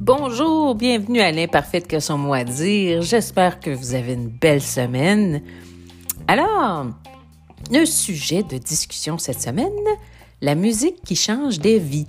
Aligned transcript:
Bonjour, 0.00 0.76
bienvenue 0.76 1.20
à 1.20 1.32
l'imparfaite 1.32 1.88
que 1.88 1.98
son 1.98 2.16
mot 2.16 2.32
à 2.32 2.44
dire. 2.44 3.02
J'espère 3.02 3.58
que 3.58 3.70
vous 3.70 3.94
avez 3.94 4.12
une 4.12 4.28
belle 4.28 4.62
semaine. 4.62 5.42
Alors, 6.28 6.86
le 7.72 7.84
sujet 7.84 8.44
de 8.44 8.56
discussion 8.58 9.18
cette 9.18 9.42
semaine, 9.42 9.72
la 10.40 10.54
musique 10.54 11.02
qui 11.04 11.16
change 11.16 11.58
des 11.58 11.80
vies. 11.80 12.06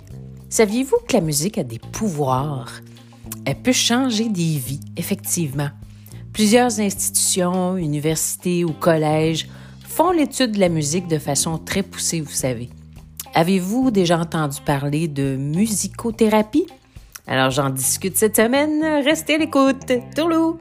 Saviez-vous 0.48 0.98
que 1.08 1.14
la 1.14 1.20
musique 1.20 1.58
a 1.58 1.64
des 1.64 1.80
pouvoirs? 1.80 2.70
Elle 3.44 3.60
peut 3.60 3.72
changer 3.72 4.28
des 4.28 4.58
vies, 4.58 4.80
effectivement. 4.96 5.70
Plusieurs 6.32 6.78
institutions, 6.78 7.76
universités 7.76 8.64
ou 8.64 8.72
collèges 8.72 9.48
font 9.82 10.12
l'étude 10.12 10.52
de 10.52 10.60
la 10.60 10.68
musique 10.68 11.08
de 11.08 11.18
façon 11.18 11.58
très 11.58 11.82
poussée, 11.82 12.20
vous 12.20 12.30
savez. 12.30 12.70
Avez-vous 13.38 13.92
déjà 13.92 14.18
entendu 14.18 14.60
parler 14.66 15.06
de 15.06 15.36
musicothérapie? 15.36 16.66
Alors 17.28 17.52
j'en 17.52 17.70
discute 17.70 18.16
cette 18.16 18.34
semaine. 18.34 18.82
Restez 19.04 19.36
à 19.36 19.38
l'écoute. 19.38 19.92
Tourlou! 20.16 20.58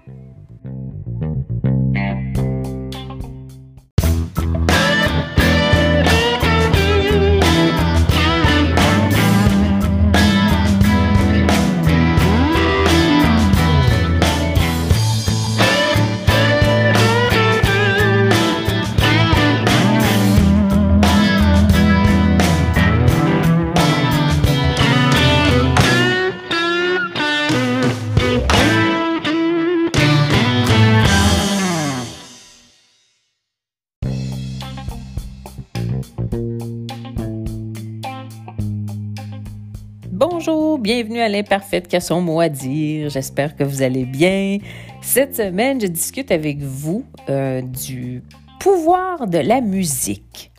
Bienvenue 40.87 41.19
à 41.19 41.27
l'imparfaite 41.27 41.89
qui 41.89 41.97
a 41.97 41.99
son 41.99 42.21
mot 42.21 42.39
à 42.39 42.47
dire. 42.47 43.09
J'espère 43.09 43.57
que 43.57 43.65
vous 43.65 43.81
allez 43.81 44.05
bien. 44.05 44.59
Cette 45.01 45.35
semaine, 45.35 45.81
je 45.81 45.87
discute 45.87 46.31
avec 46.31 46.59
vous 46.59 47.03
euh, 47.29 47.61
du 47.61 48.23
pouvoir 48.57 49.27
de 49.27 49.37
la 49.37 49.59
musique 49.59 50.49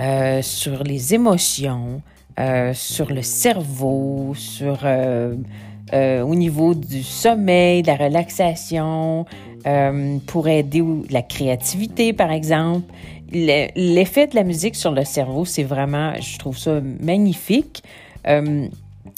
euh, 0.00 0.42
sur 0.42 0.82
les 0.82 1.14
émotions, 1.14 2.02
euh, 2.40 2.74
sur 2.74 3.12
le 3.12 3.22
cerveau, 3.22 4.34
sur 4.34 4.84
au 5.92 6.34
niveau 6.34 6.74
du 6.74 7.04
sommeil, 7.04 7.82
de 7.82 7.86
la 7.86 7.94
relaxation, 7.94 9.26
pour 10.26 10.48
aider 10.48 10.82
la 11.08 11.22
créativité, 11.22 12.12
par 12.12 12.32
exemple. 12.32 12.92
L'effet 13.30 14.26
de 14.26 14.34
la 14.34 14.42
musique 14.42 14.74
sur 14.74 14.90
le 14.90 15.04
cerveau, 15.04 15.44
c'est 15.44 15.62
vraiment, 15.62 16.14
je 16.20 16.36
trouve 16.36 16.58
ça 16.58 16.80
magnifique. 17.00 17.84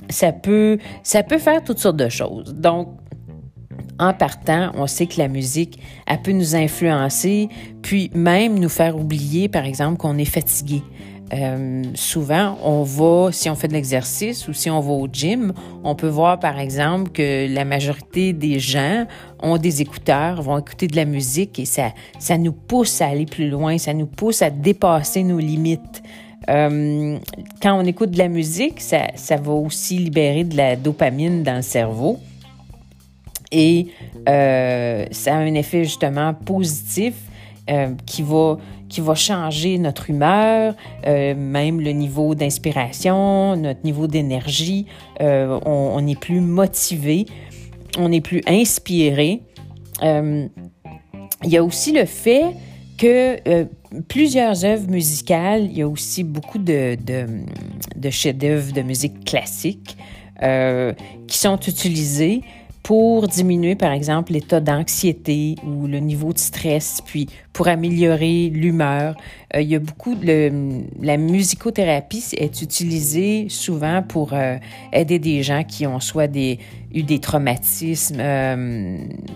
Ça, 0.08 0.32
peut, 0.32 0.78
ça 1.02 1.22
peut 1.22 1.38
faire 1.38 1.62
toutes 1.62 1.78
sortes 1.78 1.96
de 1.96 2.08
choses. 2.08 2.54
Donc, 2.54 2.88
en 3.98 4.12
partant, 4.12 4.72
on 4.74 4.86
sait 4.86 5.06
que 5.06 5.18
la 5.18 5.28
musique, 5.28 5.78
elle 6.06 6.20
peut 6.22 6.32
nous 6.32 6.56
influencer, 6.56 7.48
puis 7.82 8.10
même 8.14 8.58
nous 8.58 8.68
faire 8.68 8.96
oublier, 8.96 9.48
par 9.48 9.64
exemple, 9.64 9.98
qu'on 9.98 10.18
est 10.18 10.24
fatigué. 10.24 10.82
Euh, 11.34 11.82
souvent, 11.94 12.58
on 12.62 12.82
va, 12.82 13.32
si 13.32 13.48
on 13.48 13.54
fait 13.54 13.68
de 13.68 13.72
l'exercice 13.72 14.48
ou 14.48 14.52
si 14.52 14.68
on 14.68 14.80
va 14.80 14.92
au 14.92 15.08
gym, 15.10 15.54
on 15.82 15.94
peut 15.94 16.08
voir, 16.08 16.38
par 16.38 16.58
exemple, 16.58 17.10
que 17.10 17.52
la 17.52 17.64
majorité 17.64 18.34
des 18.34 18.58
gens 18.58 19.06
ont 19.40 19.56
des 19.56 19.80
écouteurs, 19.80 20.42
vont 20.42 20.58
écouter 20.58 20.88
de 20.88 20.96
la 20.96 21.06
musique 21.06 21.58
et 21.58 21.64
ça, 21.64 21.92
ça 22.18 22.36
nous 22.36 22.52
pousse 22.52 23.00
à 23.00 23.06
aller 23.06 23.24
plus 23.24 23.48
loin, 23.48 23.78
ça 23.78 23.94
nous 23.94 24.06
pousse 24.06 24.42
à 24.42 24.50
dépasser 24.50 25.22
nos 25.22 25.38
limites. 25.38 26.02
Euh, 26.48 27.18
quand 27.60 27.80
on 27.80 27.84
écoute 27.84 28.10
de 28.10 28.18
la 28.18 28.28
musique, 28.28 28.80
ça, 28.80 29.08
ça, 29.14 29.36
va 29.36 29.52
aussi 29.52 29.98
libérer 29.98 30.44
de 30.44 30.56
la 30.56 30.76
dopamine 30.76 31.42
dans 31.42 31.56
le 31.56 31.62
cerveau. 31.62 32.18
Et 33.50 33.88
euh, 34.28 35.06
ça 35.10 35.34
a 35.34 35.38
un 35.38 35.54
effet 35.54 35.84
justement 35.84 36.32
positif 36.34 37.14
euh, 37.70 37.94
qui, 38.06 38.22
va, 38.22 38.58
qui 38.88 39.00
va 39.00 39.14
changer 39.14 39.78
notre 39.78 40.10
humeur, 40.10 40.74
même 41.06 41.80
le 41.80 41.90
niveau 41.90 42.34
d'inspiration, 42.34 43.56
notre 43.56 43.84
niveau 43.84 44.06
d'énergie. 44.06 44.86
On, 45.20 45.60
on, 45.66 46.06
est 46.06 46.18
plus 46.18 46.40
motivé, 46.40 47.26
on 47.98 48.10
est 48.10 48.22
plus 48.22 48.40
inspiré. 48.46 49.42
il 50.02 50.50
y 51.44 51.56
a 51.56 51.62
aussi 51.62 51.92
le 51.92 52.06
fait 52.06 52.54
que 52.96 53.36
plusieurs 54.08 54.64
œuvres 54.64 54.88
musicales. 54.88 55.64
Il 55.64 55.78
y 55.78 55.82
a 55.82 55.88
aussi 55.88 56.24
beaucoup 56.24 56.58
de, 56.58 56.96
chefs-d'œuvre 58.10 58.72
de 58.72 58.82
musique 58.82 59.24
classique 59.24 59.96
euh, 60.42 60.92
qui 61.26 61.38
sont 61.38 61.58
utilisés 61.58 62.42
pour 62.82 63.28
diminuer, 63.28 63.76
par 63.76 63.92
exemple, 63.92 64.32
l'état 64.32 64.58
d'anxiété 64.58 65.54
ou 65.64 65.86
le 65.86 66.00
niveau 66.00 66.32
de 66.32 66.38
stress, 66.38 67.00
puis 67.06 67.28
pour 67.52 67.68
améliorer 67.68 68.50
l'humeur. 68.52 69.14
Euh, 69.54 69.60
il 69.60 69.68
y 69.68 69.76
a 69.76 69.78
beaucoup 69.78 70.16
de... 70.16 70.50
la 71.00 71.16
musicothérapie 71.16 72.24
est 72.36 72.60
utilisée 72.60 73.46
souvent 73.48 74.02
pour 74.02 74.32
euh, 74.32 74.56
aider 74.92 75.20
des 75.20 75.44
gens 75.44 75.62
qui 75.62 75.86
ont 75.86 76.00
soit 76.00 76.28
eu 76.36 77.02
des 77.04 77.18
traumatismes, 77.20 78.20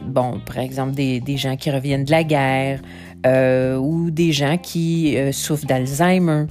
bon, 0.09 0.41
par 0.45 0.59
exemple, 0.59 0.95
des, 0.95 1.37
gens 1.37 1.57
qui 1.57 1.71
reviennent 1.71 2.05
de 2.05 2.11
la 2.11 2.25
guerre, 2.25 2.81
ou 3.79 4.11
des 4.11 4.33
gens 4.33 4.57
qui 4.57 5.17
euh, 5.17 5.33
souffrent 5.33 5.67
d'Alzheimer 5.67 6.47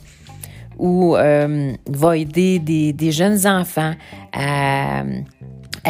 ou 0.77 1.15
euh, 1.15 1.71
va 1.87 2.17
aider 2.17 2.59
des, 2.59 3.11
jeunes 3.11 3.47
enfants 3.47 3.93
à, 4.33 5.03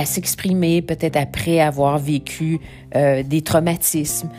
s'exprimer 0.05 0.81
peut-être 0.81 1.15
après 1.15 1.59
avoir 1.59 1.97
vécu 1.97 2.59
des 2.93 3.41
traumatismes. 3.41 4.29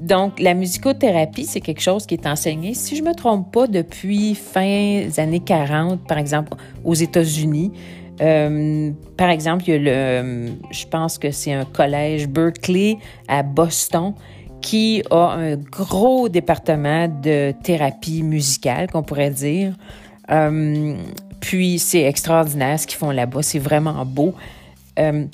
donc, 0.00 0.40
la 0.40 0.54
musicothérapie, 0.54 1.46
c'est 1.46 1.60
quelque 1.60 1.80
chose 1.80 2.04
qui 2.04 2.14
est 2.14 2.26
enseigné, 2.26 2.74
si 2.74 2.96
je 2.96 3.02
ne 3.02 3.08
me 3.08 3.14
trompe 3.14 3.50
pas, 3.52 3.66
depuis 3.66 4.34
fin 4.34 5.06
des 5.06 5.20
années 5.20 5.40
40, 5.40 6.06
par 6.06 6.18
exemple, 6.18 6.52
aux 6.84 6.94
États-Unis. 6.94 7.72
par 8.18 9.30
exemple, 9.30 9.64
il 9.68 9.70
y 9.70 9.76
a 9.76 9.78
le, 9.78 10.48
je 10.70 10.86
pense 10.86 11.16
que 11.16 11.30
c'est 11.30 11.52
un 11.52 11.64
collège 11.64 12.28
Berkeley 12.28 12.98
à 13.28 13.42
Boston 13.42 14.12
qui 14.64 15.02
a 15.10 15.34
un 15.34 15.56
gros 15.56 16.30
département 16.30 17.06
de 17.06 17.52
thérapie 17.62 18.22
musicale, 18.22 18.90
qu'on 18.90 19.02
pourrait 19.02 19.30
dire. 19.30 19.74
Euh, 20.30 20.96
puis 21.40 21.78
c'est 21.78 22.04
extraordinaire 22.04 22.80
ce 22.80 22.86
qu'ils 22.86 22.96
font 22.96 23.10
là-bas, 23.10 23.42
c'est 23.42 23.58
vraiment 23.58 24.06
beau. 24.06 24.34
Euh, 24.98 25.26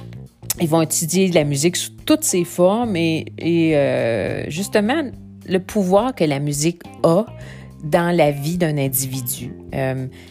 ils 0.60 0.69
vont 0.69 0.82
étudier 0.82 1.28
la 1.28 1.44
musique 1.44 1.76
sous 1.76 1.92
toutes 2.04 2.24
ses 2.24 2.42
formes 2.42 2.96
et, 2.96 3.24
euh, 3.40 4.50
justement 4.50 5.04
le 5.48 5.58
pouvoir 5.58 6.12
que 6.12 6.24
la 6.24 6.40
musique 6.40 6.82
a 7.04 7.24
dans 7.84 8.14
la 8.14 8.32
vie 8.32 8.58
d'un 8.58 8.78
individu. 8.78 9.52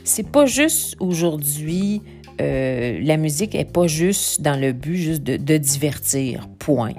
c'est 0.03 0.29
pas 0.29 0.45
juste 0.45 0.97
aujourd'hui, 0.99 2.01
la 2.38 3.17
musique 3.17 3.55
est 3.55 3.71
pas 3.71 3.88
juste 3.88 4.41
dans 4.41 4.59
le 4.59 4.73
but 4.73 4.97
juste 4.97 5.23
de 5.23 5.57
divertir, 5.57 6.47
point. 6.59 6.93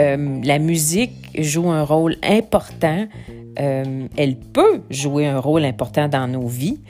Euh, 0.00 0.40
la 0.42 0.58
musique 0.58 1.12
joue 1.38 1.70
un 1.70 1.84
rôle 1.84 2.16
important. 2.22 3.06
Euh, 3.60 4.08
elle 4.16 4.36
peut 4.36 4.82
jouer 4.90 5.26
un 5.26 5.38
rôle 5.38 5.64
important 5.64 6.08
dans 6.08 6.26
nos 6.26 6.48
vies 6.48 6.80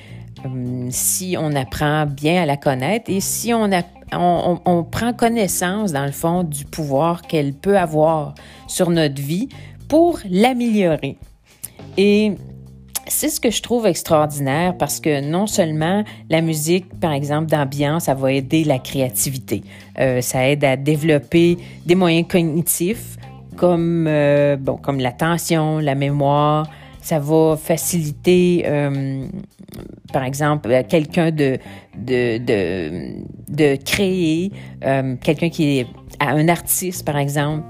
euh, 0.47 0.87
si 0.91 1.37
on 1.39 1.55
apprend 1.55 2.07
bien 2.07 2.43
à 2.43 2.47
la 2.47 2.57
connaître 2.57 3.11
et 3.11 3.21
si 3.21 3.53
on, 3.53 3.69
on, 4.13 4.85
prend 4.85 5.13
connaissance, 5.13 5.93
dans 5.93 6.07
le 6.07 6.13
fond, 6.13 6.43
du 6.43 6.65
pouvoir 6.65 7.23
qu'elle 7.23 7.53
peut 7.53 7.79
avoir 7.79 8.35
sur 8.67 8.91
notre 8.91 9.21
vie 9.21 9.49
pour 9.89 10.19
l'améliorer. 10.31 11.19
Et 11.99 12.33
c'est 13.07 13.29
ce 13.29 13.41
que 13.41 13.51
je 13.51 13.63
trouve 13.63 13.87
extraordinaire 13.87 14.77
parce 14.77 15.01
que 15.01 15.21
non 15.21 15.47
seulement 15.47 16.05
la 16.31 16.41
musique, 16.41 16.87
par 17.01 17.13
exemple, 17.13 17.51
d'ambiance, 17.51 18.05
ça 18.05 18.15
va 18.15 18.33
aider 18.33 18.65
la 18.65 18.79
créativité. 18.79 19.63
Euh, 19.99 20.21
ça 20.21 20.49
aide 20.49 20.65
à 20.65 20.77
développer 20.77 21.59
des 21.85 21.95
moyens 21.95 22.27
cognitifs 22.29 23.17
comme, 23.57 24.07
euh, 24.09 24.57
bon, 24.57 24.77
comme 24.77 24.99
l'attention, 24.99 25.79
la 25.79 25.95
mémoire. 25.95 26.67
Ça 27.01 27.19
va 27.19 27.57
faciliter, 27.57 28.65
euh, 28.67 29.27
par 30.13 30.25
exemple, 30.25 30.85
quelqu'un 30.89 31.31
de, 31.31 31.59
de, 31.99 32.39
de, 32.39 33.17
de 33.49 33.77
créer, 33.77 34.51
quelqu'un 35.23 35.51
qui 35.51 35.81
est 35.81 35.87
un 36.19 36.49
artiste, 36.49 37.05
par 37.05 37.19
exemple 37.19 37.65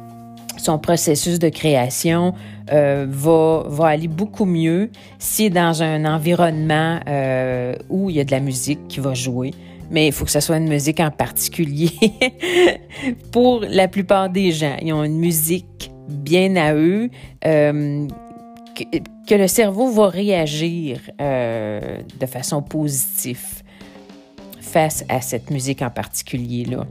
son 0.65 0.79
processus 0.79 1.39
de 1.39 1.49
création 1.51 2.35
euh, 2.73 3.07
va, 3.09 3.65
va 3.67 3.89
aller 3.89 4.09
beaucoup 4.09 4.47
mieux 4.47 4.91
si 5.19 5.51
dans 5.51 5.83
un 5.83 6.05
environnement 6.05 7.01
euh, 7.07 7.75
où 7.91 8.09
il 8.09 8.17
y 8.17 8.21
a 8.21 8.25
de 8.25 8.31
la 8.31 8.41
musique 8.41 8.89
qui 8.89 9.01
va 9.01 9.15
jouer. 9.15 9.53
Mais 9.91 10.07
il 10.07 10.13
faut 10.13 10.25
que 10.25 10.31
ce 10.31 10.41
soit 10.41 10.57
une 10.57 10.69
musique 10.69 11.01
en 11.01 11.11
particulier 11.11 11.91
pour 13.33 13.61
la 13.61 13.87
plupart 13.87 14.31
des 14.31 14.51
gens. 14.51 14.77
Ils 14.81 14.93
ont 14.95 15.05
une 15.05 15.19
musique 15.19 15.91
bien 16.09 16.57
à 16.57 16.75
eux, 16.75 17.11
euh, 17.47 18.07
que, 18.75 19.35
le 19.35 19.47
cerveau 19.47 19.91
va 19.91 20.09
réagir 20.09 21.01
de 21.19 22.27
façon 22.27 22.63
positive 22.63 23.63
face 24.75 25.05
à 25.09 25.21
cette 25.21 25.53
musique 25.53 25.83
en 25.83 25.91
particulier-là. 25.91 26.85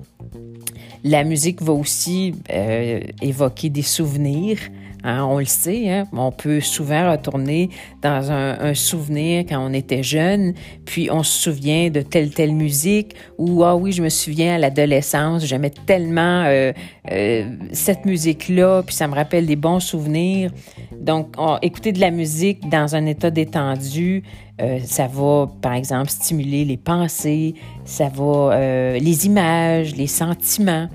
La 1.04 1.26
musique 1.26 1.62
va 1.62 1.74
aussi 1.74 2.34
euh, 2.50 3.02
évoquer 3.22 3.70
des 3.70 3.82
souvenirs. 3.82 4.58
Hein, 5.06 5.26
on 5.26 5.40
le 5.40 5.46
sait, 5.46 5.90
hein, 5.90 6.06
on 6.14 6.32
peut 6.32 6.62
souvent 6.62 7.12
retourner 7.12 7.70
dans 8.02 8.32
un, 8.32 8.74
souvenir 8.74 9.44
quand 9.48 9.60
on 9.60 9.74
était 9.74 10.02
jeune, 10.02 10.54
puis 10.86 11.12
on 11.12 11.24
se 11.24 11.52
souvient 11.52 11.90
de 11.90 12.02
telle 12.02 12.30
telle 12.30 12.54
musique, 12.54 13.14
ou 13.38 13.66
ah 13.66 13.76
oui, 13.76 13.92
je 13.92 14.02
me 14.02 14.08
souviens 14.08 14.56
à 14.56 14.58
l'adolescence, 14.58 15.46
j'aimais 15.46 15.72
tellement 15.86 16.44
euh, 16.46 16.72
euh, 17.12 17.50
cette 17.74 18.06
musique-là, 18.06 18.84
puis 18.84 18.96
ça 18.96 19.10
me 19.10 19.16
rappelle 19.16 19.46
des 19.46 19.58
bons 19.58 19.82
souvenirs. 19.82 20.52
Donc, 20.98 21.36
on, 21.38 21.58
écouter 21.62 21.92
de 21.92 22.00
la 22.00 22.10
musique 22.10 22.70
dans 22.70 22.96
un 22.96 23.06
état 23.06 23.30
détendu, 23.30 24.24
euh, 24.62 24.80
ça 24.86 25.08
va, 25.08 25.48
par 25.62 25.74
exemple, 25.74 26.12
stimuler 26.12 26.64
les 26.64 26.78
pensées, 26.78 27.56
ça 27.84 28.08
va 28.08 28.58
les 28.98 29.26
images, 29.26 29.96
les 29.96 30.08
sentiments. 30.08 30.88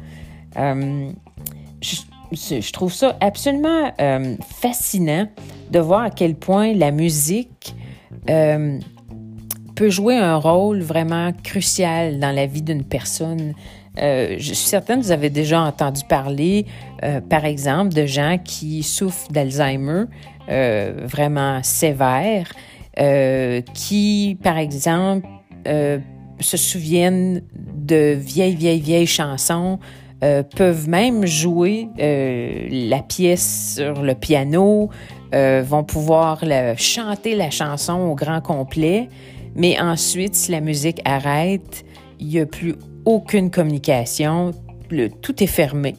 Je, 2.33 2.73
trouve 2.73 2.93
ça 2.93 3.17
absolument 3.21 3.93
euh, 4.01 4.37
fascinant 4.61 5.27
de 5.71 5.79
voir 5.79 6.03
à 6.03 6.11
quel 6.11 6.35
point 6.35 6.75
la 6.75 6.91
musique 6.91 7.75
euh, 8.29 8.79
peut 9.77 9.91
jouer 9.91 10.17
un 10.17 10.37
rôle 10.37 10.81
vraiment 10.81 11.33
crucial 11.33 12.19
dans 12.19 12.33
la 12.33 12.47
vie 12.47 12.63
d'une 12.63 12.85
personne. 12.85 13.55
Euh, 13.99 14.37
je 14.39 14.55
suis 14.55 14.69
certaine 14.69 15.01
que 15.01 15.05
vous 15.05 15.13
avez 15.13 15.31
déjà 15.31 15.61
entendu 15.63 16.03
parler, 16.09 16.67
par 17.29 17.45
exemple, 17.45 17.95
de 17.95 18.07
gens 18.07 18.39
qui 18.43 18.83
souffrent 18.83 19.31
d'Alzheimer 19.31 20.05
vraiment 20.49 21.63
sévère, 21.63 22.53
qui, 23.75 24.37
par 24.43 24.59
exemple, 24.59 25.29
se 26.41 26.57
souviennent 26.57 27.43
de 27.55 28.15
vieilles, 28.19 28.57
vieilles, 28.57 28.81
vieilles 28.81 29.07
chansons, 29.07 29.79
peuvent 30.21 30.89
même 30.89 31.27
jouer 31.27 31.89
la 31.99 33.03
pièce 33.03 33.75
sur 33.77 34.03
le 34.03 34.15
piano, 34.15 34.91
vont 35.33 35.85
pouvoir 35.85 36.43
chanter 36.77 37.35
la 37.35 37.51
chanson 37.51 37.95
au 37.95 38.15
grand 38.15 38.41
complet, 38.41 39.09
mais 39.55 39.81
ensuite, 39.81 40.35
si 40.35 40.51
la 40.53 40.61
musique 40.61 41.01
arrête, 41.05 41.85
il 42.21 42.29
n'y 42.29 42.41
a 42.41 42.47
plus 42.47 42.77
aucune 43.05 43.51
communication, 43.51 44.53
tout 45.23 45.43
est 45.43 45.47
fermé. 45.49 45.97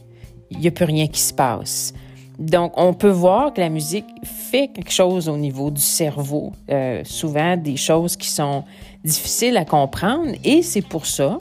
Il 0.52 0.60
n'y 0.60 0.68
a 0.68 0.72
plus 0.72 0.86
rien 0.86 1.08
qui 1.08 1.20
se 1.20 1.34
passe. 1.34 1.94
Donc, 2.40 2.72
on 2.78 2.94
peut 2.94 3.10
voir 3.10 3.54
que 3.54 3.60
la 3.60 3.70
musique 3.70 4.06
fait 4.24 4.70
quelque 4.70 4.92
chose 4.92 5.28
au 5.28 5.36
niveau 5.36 5.72
du 5.72 5.82
cerveau, 5.82 6.54
euh, 6.72 7.02
souvent 7.04 7.58
des 7.58 7.76
choses 7.76 8.16
qui 8.16 8.30
sont 8.30 8.64
difficiles 9.04 9.58
à 9.58 9.66
comprendre, 9.66 10.32
et 10.46 10.62
c'est 10.62 10.82
pour 10.82 11.06
ça 11.06 11.40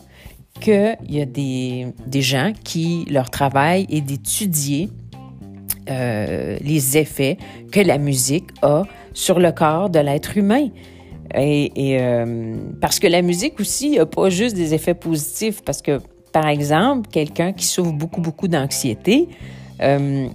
qu'il 0.59 0.97
y 1.09 1.21
a 1.21 1.25
des, 1.25 1.89
des, 2.07 2.23
gens 2.23 2.53
qui, 2.65 3.07
leur 3.11 3.31
travail 3.31 3.87
est 3.91 4.01
d'étudier 4.01 4.89
euh, 5.91 6.59
les 6.61 6.99
effets 6.99 7.39
que 7.73 7.81
la 7.81 7.99
musique 7.99 8.51
a 8.63 8.85
sur 9.15 9.39
le 9.39 9.53
corps 9.53 9.91
de 9.91 9.99
l'être 9.99 10.37
humain. 10.37 10.69
Et, 11.35 11.99
euh, 12.01 12.57
parce 12.81 12.99
que 12.99 13.07
la 13.07 13.23
musique 13.23 13.61
aussi 13.61 13.91
n'a 13.97 14.07
pas 14.07 14.31
juste 14.31 14.57
des 14.57 14.75
effets 14.75 14.95
positifs, 14.95 15.63
parce 15.63 15.83
que, 15.83 16.01
par 16.33 16.47
exemple, 16.47 17.09
quelqu'un 17.11 17.53
qui 17.53 17.67
souffre 17.67 17.93
beaucoup, 17.93 18.21
beaucoup 18.21 18.49
d'anxiété 18.49 19.29
euh, 19.83 20.29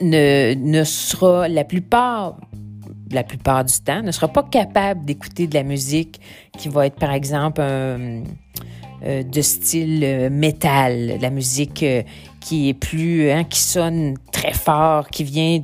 ne, 0.00 0.54
ne 0.54 0.84
sera 0.84 1.48
la 1.48 1.64
plupart 1.64 2.36
la 3.10 3.22
plupart 3.22 3.64
du 3.64 3.74
temps, 3.80 4.02
ne 4.02 4.10
sera 4.10 4.28
pas 4.28 4.42
capable 4.42 5.04
d'écouter 5.04 5.46
de 5.46 5.54
la 5.54 5.62
musique 5.62 6.20
qui 6.58 6.68
va 6.68 6.86
être, 6.86 6.96
par 6.96 7.12
exemple, 7.12 7.60
un, 7.60 8.24
de 9.02 9.42
style 9.42 10.02
euh, 10.02 10.30
métal, 10.30 11.18
la 11.20 11.30
musique 11.30 11.82
euh, 11.82 12.02
qui 12.40 12.70
est 12.70 12.74
plus, 12.74 13.30
hein, 13.30 13.44
qui 13.44 13.60
sonne 13.60 14.16
très 14.32 14.54
fort, 14.54 15.08
qui 15.08 15.24
vient 15.24 15.62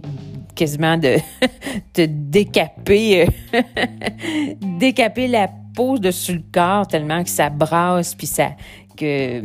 quasiment 0.55 0.99
de 0.99 1.17
te 1.93 2.03
décaper, 2.07 3.27
décaper 4.79 5.29
la 5.29 5.49
peau 5.75 5.99
dessus 5.99 6.35
le 6.35 6.43
corps 6.53 6.87
tellement 6.87 7.23
que 7.23 7.31
ça 7.31 7.49
brasse 7.49 8.15
puis 8.15 8.31
que 8.97 9.43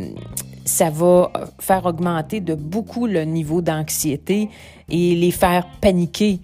ça 0.65 0.89
va 0.89 1.31
faire 1.59 1.85
augmenter 1.85 2.41
de 2.41 2.55
beaucoup 2.55 3.05
le 3.05 3.23
niveau 3.23 3.61
d'anxiété 3.61 4.49
et 4.89 5.15
les 5.15 5.31
faire 5.31 5.67
paniquer 5.79 6.39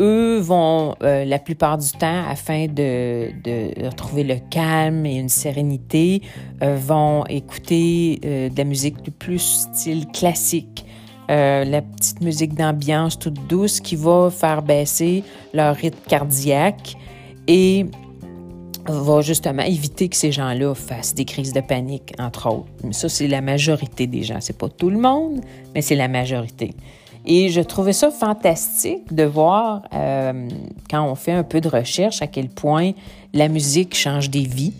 eux 0.00 0.38
vont, 0.38 0.94
euh, 1.02 1.24
la 1.24 1.38
plupart 1.38 1.78
du 1.78 1.90
temps, 1.92 2.24
afin 2.28 2.66
de, 2.66 3.30
de, 3.44 3.86
retrouver 3.86 4.24
le 4.24 4.36
calme 4.50 5.06
et 5.06 5.16
une 5.16 5.28
sérénité, 5.28 6.22
euh, 6.62 6.76
vont 6.76 7.24
écouter 7.26 8.20
euh, 8.24 8.48
de 8.48 8.56
la 8.56 8.64
musique 8.64 9.02
du 9.02 9.10
plus 9.10 9.66
style 9.72 10.06
classique. 10.08 10.84
La 11.28 11.80
petite 11.80 12.22
musique 12.22 12.54
d'ambiance 12.54 13.16
toute 13.16 13.46
douce 13.46 13.78
qui 13.78 13.94
va 13.94 14.30
faire 14.32 14.62
baisser 14.62 15.22
leur 15.54 15.76
rythme 15.76 16.00
cardiaque 16.08 16.96
et 17.46 17.86
va 18.88 19.20
justement 19.20 19.62
éviter 19.62 20.08
que 20.08 20.16
ces 20.16 20.32
gens-là 20.32 20.74
fassent 20.74 21.14
des 21.14 21.24
crises 21.24 21.52
de 21.52 21.60
panique, 21.60 22.14
entre 22.18 22.48
autres. 22.48 22.66
Mais 22.82 22.92
ça, 22.92 23.08
c'est 23.08 23.28
la 23.28 23.42
majorité 23.42 24.08
des 24.08 24.24
gens. 24.24 24.38
C'est 24.40 24.58
pas 24.58 24.68
tout 24.68 24.90
le 24.90 24.98
monde, 24.98 25.40
mais 25.72 25.82
c'est 25.82 25.94
la 25.94 26.08
majorité. 26.08 26.74
Et 27.26 27.50
je 27.50 27.60
trouvais 27.60 27.92
ça 27.92 28.10
fantastique 28.10 29.12
de 29.12 29.24
voir, 29.24 29.82
euh, 29.92 30.48
quand 30.88 31.04
on 31.04 31.14
fait 31.14 31.32
un 31.32 31.42
peu 31.42 31.60
de 31.60 31.68
recherche, 31.68 32.22
à 32.22 32.26
quel 32.26 32.48
point 32.48 32.92
la 33.34 33.48
musique 33.48 33.94
change 33.94 34.30
des 34.30 34.44
vies. 34.44 34.72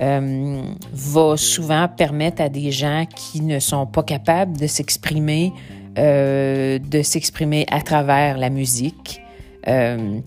Euh, 0.00 0.62
va 0.92 1.36
souvent 1.36 1.86
permettre 1.86 2.42
à 2.42 2.48
des 2.48 2.72
gens 2.72 3.04
qui 3.14 3.40
ne 3.40 3.60
sont 3.60 3.86
pas 3.86 4.02
capables 4.02 4.56
de 4.58 4.66
s'exprimer, 4.66 5.52
euh, 5.96 6.80
de 6.80 7.02
s'exprimer 7.02 7.66
à 7.70 7.82
travers 7.82 8.36
la 8.36 8.50
musique. 8.50 9.20
Il 9.66 10.22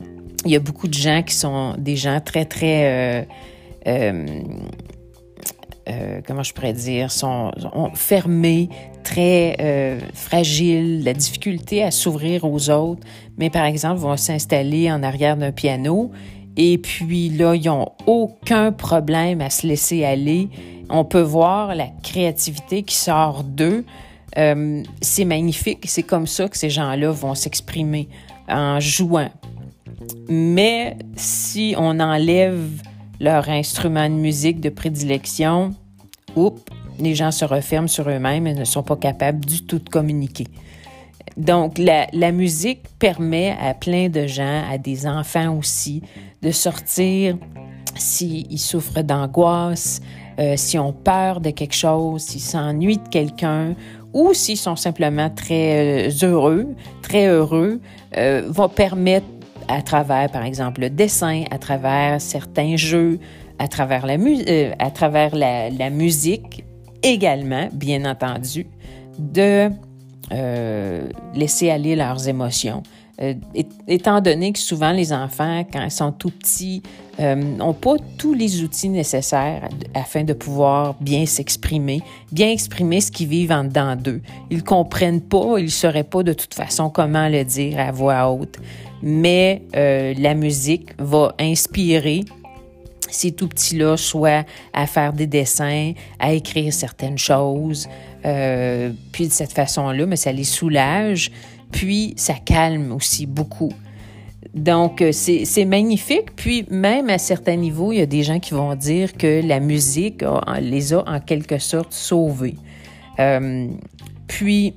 y 0.51 0.55
a 0.55 0.59
beaucoup 0.59 0.87
de 0.87 0.93
gens 0.93 1.23
qui 1.23 1.33
sont 1.33 1.73
des 1.77 1.97
gens 1.97 2.21
très, 2.21 2.45
très 2.45 3.27
comment 6.25 6.43
je 6.43 6.53
pourrais 6.53 6.73
dire, 6.73 7.11
sont 7.11 7.51
fermés, 7.95 8.69
très 9.05 9.55
euh, 9.61 9.99
fragiles, 10.13 11.03
la 11.03 11.13
difficulté 11.13 11.83
à 11.83 11.91
s'ouvrir 11.91 12.43
aux 12.43 12.69
autres, 12.69 13.01
mais 13.37 13.49
par 13.49 13.65
exemple 13.65 13.99
vont 13.99 14.17
s'installer 14.17 14.91
en 14.91 15.03
arrière 15.03 15.37
d'un 15.37 15.51
piano 15.53 16.11
et 16.57 16.77
puis 16.77 17.29
là, 17.29 17.55
ils 17.55 17.65
n'ont 17.65 17.91
aucun 18.05 18.71
problème 18.71 19.41
à 19.41 19.49
se 19.49 19.67
laisser 19.67 20.05
aller. 20.05 20.49
On 20.89 21.03
peut 21.03 21.21
voir 21.21 21.75
la 21.75 21.87
créativité 22.03 22.83
qui 22.83 22.95
sort 22.95 23.43
d'eux. 23.43 23.83
Euh, 24.37 24.83
c'est 25.01 25.25
magnifique. 25.25 25.83
C'est 25.85 26.03
comme 26.03 26.27
ça 26.27 26.47
que 26.47 26.57
ces 26.57 26.69
gens-là 26.69 27.11
vont 27.11 27.35
s'exprimer 27.35 28.07
en 28.47 28.79
jouant. 28.79 29.29
Mais 30.29 30.97
si 31.15 31.75
on 31.77 31.99
enlève 31.99 32.69
leur 33.19 33.49
instrument 33.49 34.09
de 34.09 34.15
musique 34.15 34.61
de 34.61 34.69
prédilection, 34.69 35.73
oups, 36.35 36.61
les 36.99 37.15
gens 37.15 37.31
se 37.31 37.45
referment 37.45 37.87
sur 37.87 38.09
eux-mêmes 38.09 38.47
et 38.47 38.53
ne 38.53 38.65
sont 38.65 38.83
pas 38.83 38.95
capables 38.95 39.43
du 39.45 39.63
tout 39.63 39.79
de 39.79 39.89
communiquer. 39.89 40.47
Donc, 41.37 41.77
la, 41.77 42.31
musique 42.31 42.83
permet 42.99 43.55
à 43.59 43.73
plein 43.73 44.09
de 44.09 44.27
gens, 44.27 44.63
à 44.69 44.77
des 44.77 45.05
enfants 45.05 45.57
aussi, 45.57 46.01
de 46.41 46.51
sortir 46.51 47.37
s'ils 47.95 48.59
souffrent 48.59 49.03
d'angoisse, 49.03 50.01
euh, 50.39 50.55
s'ils 50.55 50.79
ont 50.79 50.93
peur 50.93 51.41
de 51.41 51.49
quelque 51.49 51.75
chose, 51.75 52.21
s'ils 52.21 52.41
s'ennuient 52.41 52.97
de 52.97 53.09
quelqu'un 53.09 53.73
ou 54.13 54.33
s'ils 54.33 54.57
sont 54.57 54.75
simplement 54.75 55.29
très 55.29 56.07
euh, 56.07 56.11
heureux, 56.23 56.67
très 57.01 57.27
heureux, 57.27 57.81
euh, 58.17 58.43
va 58.47 58.69
permettre 58.69 59.25
à 59.67 59.81
travers, 59.81 60.29
par 60.29 60.43
exemple, 60.43 60.81
le 60.81 60.89
dessin, 60.89 61.43
à 61.51 61.57
travers 61.57 62.21
certains 62.21 62.77
jeux, 62.77 63.19
à 63.59 63.67
travers 63.67 64.05
la, 64.05 64.15
euh, 64.15 64.71
à 64.79 64.91
travers 64.91 65.35
la, 65.35 65.89
musique 65.89 66.63
également, 67.05 67.69
bien 67.71 68.03
entendu, 68.05 68.67
de 69.19 69.69
euh, 70.31 71.07
laisser 71.33 71.69
aller 71.69 71.95
leurs 71.95 72.27
émotions, 72.27 72.81
euh, 73.21 73.33
étant 73.87 74.19
donné 74.19 74.51
que 74.51 74.59
souvent 74.59 74.91
les 74.91 75.13
enfants, 75.13 75.63
quand 75.71 75.83
ils 75.83 75.91
sont 75.91 76.11
tout 76.11 76.31
petits, 76.31 76.81
n'ont 77.17 77.73
pas 77.73 77.95
tous 78.17 78.33
les 78.33 78.61
outils 78.61 78.89
nécessaires 78.89 79.69
afin 79.93 80.25
de 80.25 80.33
pouvoir 80.33 80.95
bien 80.99 81.25
s'exprimer, 81.25 82.01
bien 82.33 82.51
exprimer 82.51 82.99
ce 82.99 83.09
qu'ils 83.09 83.29
vivent 83.29 83.53
en 83.53 83.63
dedans 83.63 83.95
d'eux. 83.95 84.21
Ils 84.49 84.63
comprennent 84.63 85.21
pas, 85.21 85.57
ils 85.57 85.65
ne 85.65 85.69
sauraient 85.69 86.03
pas 86.03 86.23
de 86.23 86.33
toute 86.33 86.53
façon 86.53 86.89
comment 86.89 87.29
le 87.29 87.45
dire 87.45 87.79
à 87.79 87.93
voix 87.93 88.29
haute. 88.29 88.57
Mais 89.01 89.61
la 89.73 90.33
musique 90.33 90.89
va 90.99 91.33
inspirer 91.39 92.25
ces 93.15 93.31
tout 93.31 93.47
petits-là, 93.47 93.97
soit 93.97 94.45
à 94.73 94.87
faire 94.87 95.13
des 95.13 95.27
dessins, 95.27 95.93
à 96.19 96.33
écrire 96.33 96.73
certaines 96.73 97.17
choses. 97.17 97.87
Euh, 98.25 98.91
puis 99.11 99.27
de 99.27 99.31
cette 99.31 99.53
façon-là, 99.53 100.05
mais 100.05 100.15
ça 100.15 100.31
les 100.31 100.43
soulage, 100.43 101.31
puis 101.71 102.13
ça 102.17 102.33
calme 102.33 102.91
aussi 102.91 103.25
beaucoup. 103.25 103.71
Donc, 104.55 105.01
euh, 105.01 105.11
c'est 105.11 105.65
magnifique. 105.65 106.35
Puis, 106.35 106.65
même 106.69 107.09
à 107.09 107.17
certains 107.17 107.57
niveaux, 107.57 107.91
il 107.91 107.99
y 107.99 108.01
a 108.01 108.05
des 108.05 108.23
gens 108.23 108.39
qui 108.39 108.53
vont 108.53 108.73
dire 108.75 109.13
que 109.13 109.45
la 109.45 109.59
musique 109.59 110.23
les 110.61 110.93
a 110.93 111.03
en 111.07 111.19
quelque 111.19 111.59
sorte 111.59 111.91
sauvés. 111.93 112.55
Euh, 113.19 113.67
puis, 114.27 114.75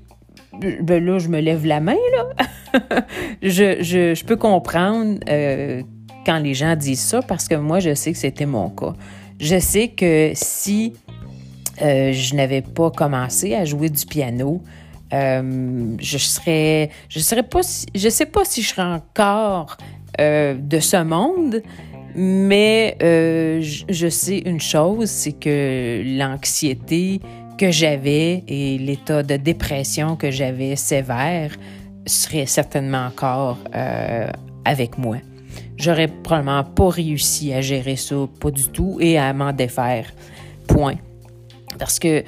ben 0.82 1.04
là, 1.04 1.18
je 1.18 1.28
me 1.28 1.40
lève 1.40 1.64
la 1.64 1.80
main, 1.80 1.96
là. 2.16 3.04
je, 3.42 4.24
peux 4.24 4.36
comprendre 4.36 5.20
quand 6.28 6.38
les 6.40 6.52
gens 6.52 6.76
disent 6.76 7.00
ça 7.00 7.22
parce 7.22 7.48
que 7.48 7.54
moi, 7.54 7.80
je 7.80 7.94
sais 7.94 8.12
que 8.12 8.18
c'était 8.18 8.44
mon 8.44 8.68
cas. 8.68 8.92
Je 9.40 9.58
sais 9.58 9.88
que 9.88 10.32
si 10.34 10.92
euh, 11.80 12.12
je 12.12 12.34
n'avais 12.34 12.60
pas 12.60 12.90
commencé 12.90 13.54
à 13.54 13.64
jouer 13.64 13.88
du 13.88 14.04
piano, 14.04 14.62
euh, 15.14 15.96
je 15.98 16.18
serais, 16.18 16.90
je 17.08 17.18
serais 17.20 17.44
pas, 17.44 17.62
je 17.94 18.08
sais 18.10 18.26
pas 18.26 18.44
si 18.44 18.60
je 18.60 18.68
serais 18.68 18.82
encore 18.82 19.78
euh, 20.20 20.54
de 20.54 20.80
ce 20.80 21.02
monde, 21.02 21.62
mais 22.14 22.98
je 23.00 24.08
sais 24.10 24.38
une 24.44 24.60
chose, 24.60 25.08
c'est 25.08 25.32
que 25.32 26.02
l'anxiété 26.18 27.22
que 27.56 27.70
j'avais 27.70 28.44
et 28.48 28.76
l'état 28.76 29.22
de 29.22 29.36
dépression 29.36 30.14
que 30.14 30.30
j'avais 30.30 30.76
sévère 30.76 31.52
serait 32.04 32.46
certainement 32.46 33.06
encore 33.06 33.56
avec 34.66 34.98
moi 34.98 35.16
j'aurais 35.78 36.08
probablement 36.08 36.64
pas 36.64 36.88
réussi 36.88 37.52
à 37.52 37.60
gérer 37.60 37.96
ça, 37.96 38.16
pas 38.40 38.50
du 38.50 38.68
tout, 38.68 38.98
et 39.00 39.18
à 39.18 39.32
m'en 39.32 39.52
défaire. 39.52 40.12
Point. 40.66 40.96
Parce 41.78 41.98
que 41.98 42.24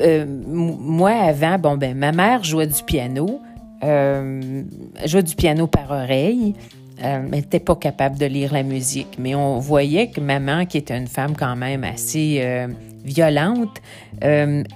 euh, 0.00 0.26
moi, 0.26 1.10
avant, 1.10 1.58
bon, 1.58 1.76
ben, 1.76 1.96
ma 1.96 2.12
mère 2.12 2.44
jouait 2.44 2.66
du 2.66 2.82
piano, 2.82 3.40
euh, 3.82 4.62
jouait 5.04 5.22
du 5.22 5.34
piano 5.34 5.66
par 5.66 5.90
oreille. 5.90 6.54
Euh, 7.02 7.22
elle 7.24 7.30
n'était 7.30 7.60
pas 7.60 7.76
capable 7.76 8.18
de 8.18 8.26
lire 8.26 8.52
la 8.52 8.64
musique, 8.64 9.18
mais 9.18 9.34
on 9.34 9.60
voyait 9.60 10.08
que 10.08 10.20
maman, 10.20 10.66
qui 10.66 10.78
était 10.78 10.98
une 10.98 11.06
femme 11.06 11.36
quand 11.36 11.54
même 11.54 11.84
assez 11.84 12.40
euh, 12.42 12.66
violente, 13.04 13.80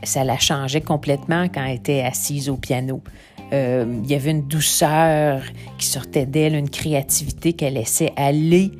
ça 0.05 0.23
la 0.23 0.38
changeait 0.38 0.81
complètement 0.81 1.49
quand 1.52 1.64
elle 1.64 1.76
était 1.76 2.02
assise 2.02 2.49
au 2.49 2.57
piano. 2.57 3.02
Euh, 3.52 3.85
il 4.02 4.11
y 4.11 4.14
avait 4.14 4.30
une 4.30 4.47
douceur 4.47 5.42
qui 5.78 5.87
sortait 5.87 6.26
d'elle, 6.26 6.54
une 6.54 6.71
créativité 6.71 7.52
qu'elle 7.52 7.75
laissait 7.75 8.12
aller, 8.16 8.73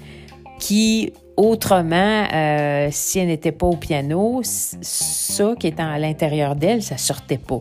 qui 0.59 1.13
autrement, 1.37 2.25
euh, 2.33 2.89
si 2.91 3.19
elle 3.19 3.29
n'était 3.29 3.53
pas 3.53 3.67
au 3.67 3.77
piano, 3.77 4.41
ça 4.45 5.55
qui 5.59 5.67
était 5.67 5.83
à 5.83 5.99
l'intérieur 5.99 6.57
d'elle, 6.57 6.83
ça 6.83 6.97
sortait 6.97 7.39
pas. 7.39 7.61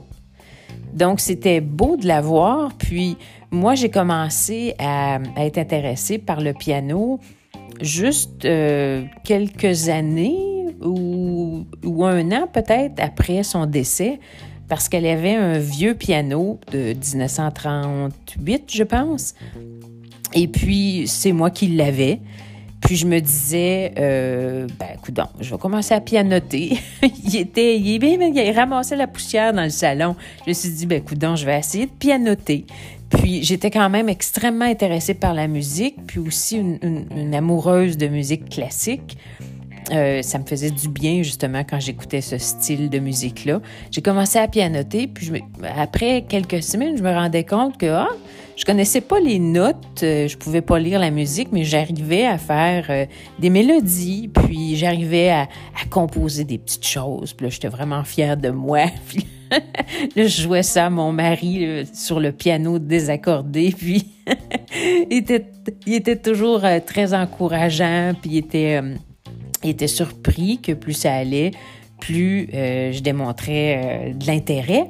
Donc 0.93 1.19
c'était 1.19 1.61
beau 1.61 1.97
de 1.97 2.07
la 2.07 2.21
voir. 2.21 2.71
Puis 2.77 3.17
moi, 3.49 3.75
j'ai 3.75 3.89
commencé 3.89 4.75
à, 4.79 5.19
être 5.37 5.57
intéressée 5.57 6.17
par 6.17 6.41
le 6.41 6.53
piano 6.53 7.19
juste 7.81 8.45
euh, 8.45 9.03
quelques 9.23 9.89
années 9.89 10.75
ou, 10.81 11.65
ou 11.83 12.05
un 12.05 12.31
an 12.31 12.47
peut-être 12.51 13.01
après 13.01 13.43
son 13.43 13.65
décès 13.65 14.19
parce 14.71 14.87
qu'elle 14.87 15.05
avait 15.05 15.35
un 15.35 15.57
vieux 15.57 15.95
piano 15.95 16.57
de 16.71 16.93
1938, 16.93 18.71
je 18.73 18.83
pense. 18.83 19.35
Et 20.33 20.47
puis, 20.47 21.03
c'est 21.07 21.33
moi 21.33 21.49
qui 21.49 21.67
l'avais. 21.67 22.21
Puis 22.79 22.95
je 22.95 23.05
me 23.05 23.19
disais, 23.19 23.91
euh, 23.99 24.69
ben, 24.79 24.87
écoute, 24.95 25.19
je 25.41 25.51
vais 25.51 25.57
commencer 25.57 25.93
à 25.93 25.99
pianoter. 25.99 26.77
il 27.25 27.35
était, 27.35 27.77
il, 27.77 27.99
bien, 27.99 28.17
il 28.17 28.51
ramassait 28.51 28.95
la 28.95 29.07
poussière 29.07 29.51
dans 29.51 29.63
le 29.63 29.69
salon. 29.69 30.15
Je 30.45 30.51
me 30.51 30.53
suis 30.53 30.69
dit, 30.69 30.85
ben, 30.85 30.99
écoute, 30.99 31.19
je 31.21 31.45
vais 31.45 31.59
essayer 31.59 31.87
de 31.87 31.91
pianoter. 31.91 32.65
Puis 33.09 33.43
j'étais 33.43 33.71
quand 33.71 33.89
même 33.89 34.07
extrêmement 34.07 34.63
intéressée 34.63 35.15
par 35.15 35.33
la 35.33 35.49
musique, 35.49 35.97
puis 36.07 36.19
aussi 36.19 36.55
une 36.55 37.35
amoureuse 37.35 37.97
de 37.97 38.07
musique 38.07 38.47
classique. 38.47 39.17
Euh, 39.91 40.21
ça 40.21 40.39
me 40.39 40.45
faisait 40.45 40.71
du 40.71 40.87
bien 40.87 41.21
justement 41.21 41.63
quand 41.69 41.79
j'écoutais 41.79 42.21
ce 42.21 42.37
style 42.37 42.89
de 42.89 42.99
musique-là. 42.99 43.61
J'ai 43.91 44.01
commencé 44.01 44.39
à 44.39 44.47
pianoter, 44.47 45.07
puis 45.07 45.43
après 45.77 46.23
quelques 46.27 46.63
semaines, 46.63 46.97
je 46.97 47.03
me 47.03 47.11
rendais 47.11 47.43
compte 47.43 47.77
que 47.77 47.87
ah, 47.87 48.07
je 48.55 48.63
connaissais 48.63 49.01
pas 49.01 49.19
les 49.19 49.37
notes, 49.37 50.03
euh, 50.03 50.29
je 50.29 50.37
pouvais 50.37 50.61
pas 50.61 50.79
lire 50.79 50.99
la 50.99 51.11
musique, 51.11 51.49
mais 51.51 51.65
j'arrivais 51.65 52.25
à 52.25 52.37
faire 52.37 52.85
euh, 52.89 53.05
des 53.39 53.49
mélodies, 53.49 54.29
puis 54.29 54.77
j'arrivais 54.77 55.29
à, 55.29 55.47
composer 55.89 56.45
des 56.45 56.57
petites 56.57 56.87
choses. 56.87 57.33
Puis 57.33 57.47
là, 57.47 57.49
j'étais 57.49 57.67
vraiment 57.67 58.05
fière 58.05 58.37
de 58.37 58.49
moi. 58.49 58.85
Puis 59.09 59.25
là, 60.15 60.27
je 60.27 60.41
jouais 60.43 60.63
ça 60.63 60.85
à 60.85 60.89
mon 60.89 61.11
mari 61.11 61.85
sur 61.93 62.21
le 62.21 62.31
piano 62.31 62.79
désaccordé, 62.79 63.75
puis 63.77 64.07
il, 65.09 65.17
était, 65.17 65.45
il 65.85 65.95
était 65.95 66.15
toujours 66.15 66.61
très 66.85 67.13
encourageant, 67.13 68.13
puis 68.21 68.31
il 68.31 68.37
était 68.37 68.81
il 69.63 69.71
était 69.71 69.87
surpris 69.87 70.59
que 70.59 70.71
plus 70.73 70.93
ça 70.93 71.13
allait, 71.13 71.51
plus 71.99 72.49
euh, 72.53 72.91
je 72.91 72.99
démontrais 73.01 74.09
euh, 74.09 74.13
de 74.13 74.27
l'intérêt. 74.27 74.87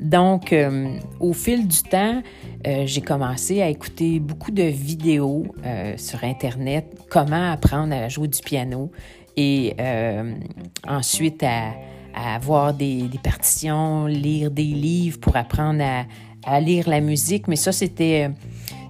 Donc, 0.00 0.52
euh, 0.52 0.96
au 1.20 1.32
fil 1.32 1.68
du 1.68 1.82
temps, 1.84 2.22
j'ai 2.64 3.00
commencé 3.02 3.62
à 3.62 3.68
écouter 3.68 4.18
beaucoup 4.18 4.50
de 4.50 4.62
vidéos 4.62 5.44
sur 5.96 6.24
Internet, 6.24 6.86
comment 7.08 7.52
apprendre 7.52 7.94
à 7.94 8.08
jouer 8.08 8.26
du 8.26 8.40
piano 8.40 8.90
et 9.36 9.74
ensuite 10.88 11.44
à, 11.44 11.74
avoir 12.14 12.74
des, 12.74 13.08
partitions, 13.22 14.06
lire 14.06 14.50
des 14.50 14.64
livres 14.64 15.20
pour 15.20 15.36
apprendre 15.36 15.84
à 16.44 16.60
lire 16.60 16.88
la 16.88 17.00
musique. 17.00 17.46
Mais 17.46 17.56
ça, 17.56 17.70
c'était 17.70 18.30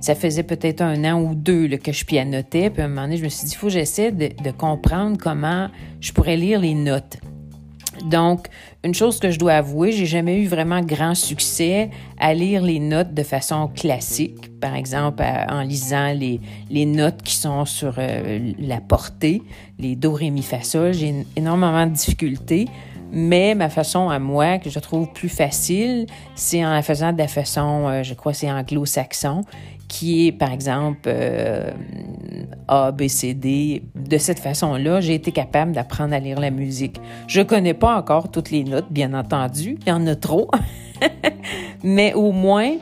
ça 0.03 0.17
faisait 0.17 0.43
peut-être 0.43 0.83
un 0.83 1.05
an 1.05 1.23
ou 1.23 1.35
deux 1.35 1.69
que 1.77 1.93
je 1.93 2.05
pianotais. 2.05 2.71
Puis 2.71 2.83
à 2.83 2.87
un 2.87 2.89
moment 2.89 3.03
donné, 3.03 3.17
je 3.17 3.25
me 3.25 3.29
suis 3.29 3.47
dit, 3.47 3.53
il 3.53 3.57
faut 3.57 3.69
que 3.69 3.73
j'essaie 3.73 4.11
de, 4.11 4.51
comprendre 4.51 5.17
comment 5.17 5.69
je 6.01 6.13
pourrais 6.13 6.37
lire 6.37 6.61
les 6.61 6.75
notes. 6.75 7.19
Donc, 8.07 8.49
une 8.83 8.95
chose 8.95 9.21
que 9.21 9.31
je 9.31 9.39
dois 9.39 9.53
avouer, 9.53 9.93
j'ai 9.93 10.07
jamais 10.07 10.41
eu 10.41 10.47
vraiment 10.47 10.81
grand 10.81 11.15
succès 11.15 11.91
à 12.19 12.35
lire 12.35 12.63
les 12.63 12.81
notes 12.81 13.15
de 13.15 13.23
façon 13.23 13.69
classique. 13.69 14.59
Par 14.61 14.75
exemple, 14.75 15.23
en 15.49 15.63
lisant 15.63 16.13
les, 16.13 16.41
les, 16.69 16.87
notes 16.87 17.23
qui 17.23 17.37
sont 17.37 17.65
sur 17.65 17.95
euh, 17.99 18.53
la 18.59 18.81
portée, 18.81 19.43
les 19.79 19.95
do, 19.95 20.13
ré, 20.13 20.31
mi, 20.31 20.43
fa, 20.43 20.63
sol. 20.63 20.95
J'ai 20.95 21.25
énormément 21.37 21.87
de 21.87 21.93
difficultés. 21.93 22.67
Mais 23.15 23.55
ma 23.55 23.69
façon 23.69 24.09
à 24.09 24.19
moi, 24.19 24.59
que 24.59 24.71
je 24.71 24.79
trouve 24.79 25.13
plus 25.13 25.29
facile, 25.29 26.07
c'est 26.35 26.65
en 26.65 26.73
la 26.73 26.81
faisant 26.81 27.13
de 27.13 27.19
la 27.19 27.29
façon, 27.29 27.87
euh, 27.87 28.03
je 28.03 28.15
crois, 28.15 28.33
c'est 28.33 28.51
anglo-saxon, 28.51 29.43
qui 29.93 30.27
est, 30.29 30.33
par 30.33 30.51
exemple, 30.51 31.01
euh, 31.07 31.71
A, 32.67 32.93
B, 32.93 33.09
C, 33.09 33.35
D. 33.35 33.83
De 33.95 34.17
cette 34.17 34.39
façon-là, 34.39 35.03
j'ai 35.03 35.13
été 35.13 35.33
capable 35.33 35.73
d'apprendre 35.73 36.15
à 36.15 36.19
lire 36.19 36.41
la 36.41 36.51
musique. 36.51 36.99
Je 37.27 37.43
connais 37.43 37.75
pas 37.75 37.95
encore 37.95 38.31
toutes 38.31 38.51
les 38.51 38.65
notes, 38.65 38.87
bien 38.91 39.13
entendu. 39.13 39.77
Il 39.83 39.91
y 39.91 39.93
en 39.93 40.07
a 40.07 40.15
trop. 40.15 40.51
Mais 41.85 42.15
au 42.15 42.33
moins, 42.33 42.73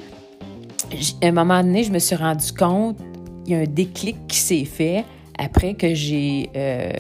à 1.20 1.26
un 1.26 1.32
moment 1.32 1.64
donné, 1.64 1.82
je 1.82 1.90
me 1.90 1.98
suis 1.98 2.14
rendu 2.14 2.52
compte, 2.52 2.96
il 3.44 3.52
y 3.52 3.54
a 3.56 3.58
un 3.58 3.64
déclic 3.64 4.28
qui 4.28 4.38
s'est 4.38 4.64
fait 4.64 5.04
après 5.36 5.74
que 5.74 5.92
j'ai 5.92 6.48
euh, 6.54 6.92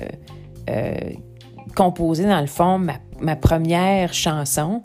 composé, 1.76 2.24
dans 2.24 2.40
le 2.40 2.48
fond, 2.48 2.84
ma 3.20 3.36
première 3.36 4.12
chanson 4.12 4.82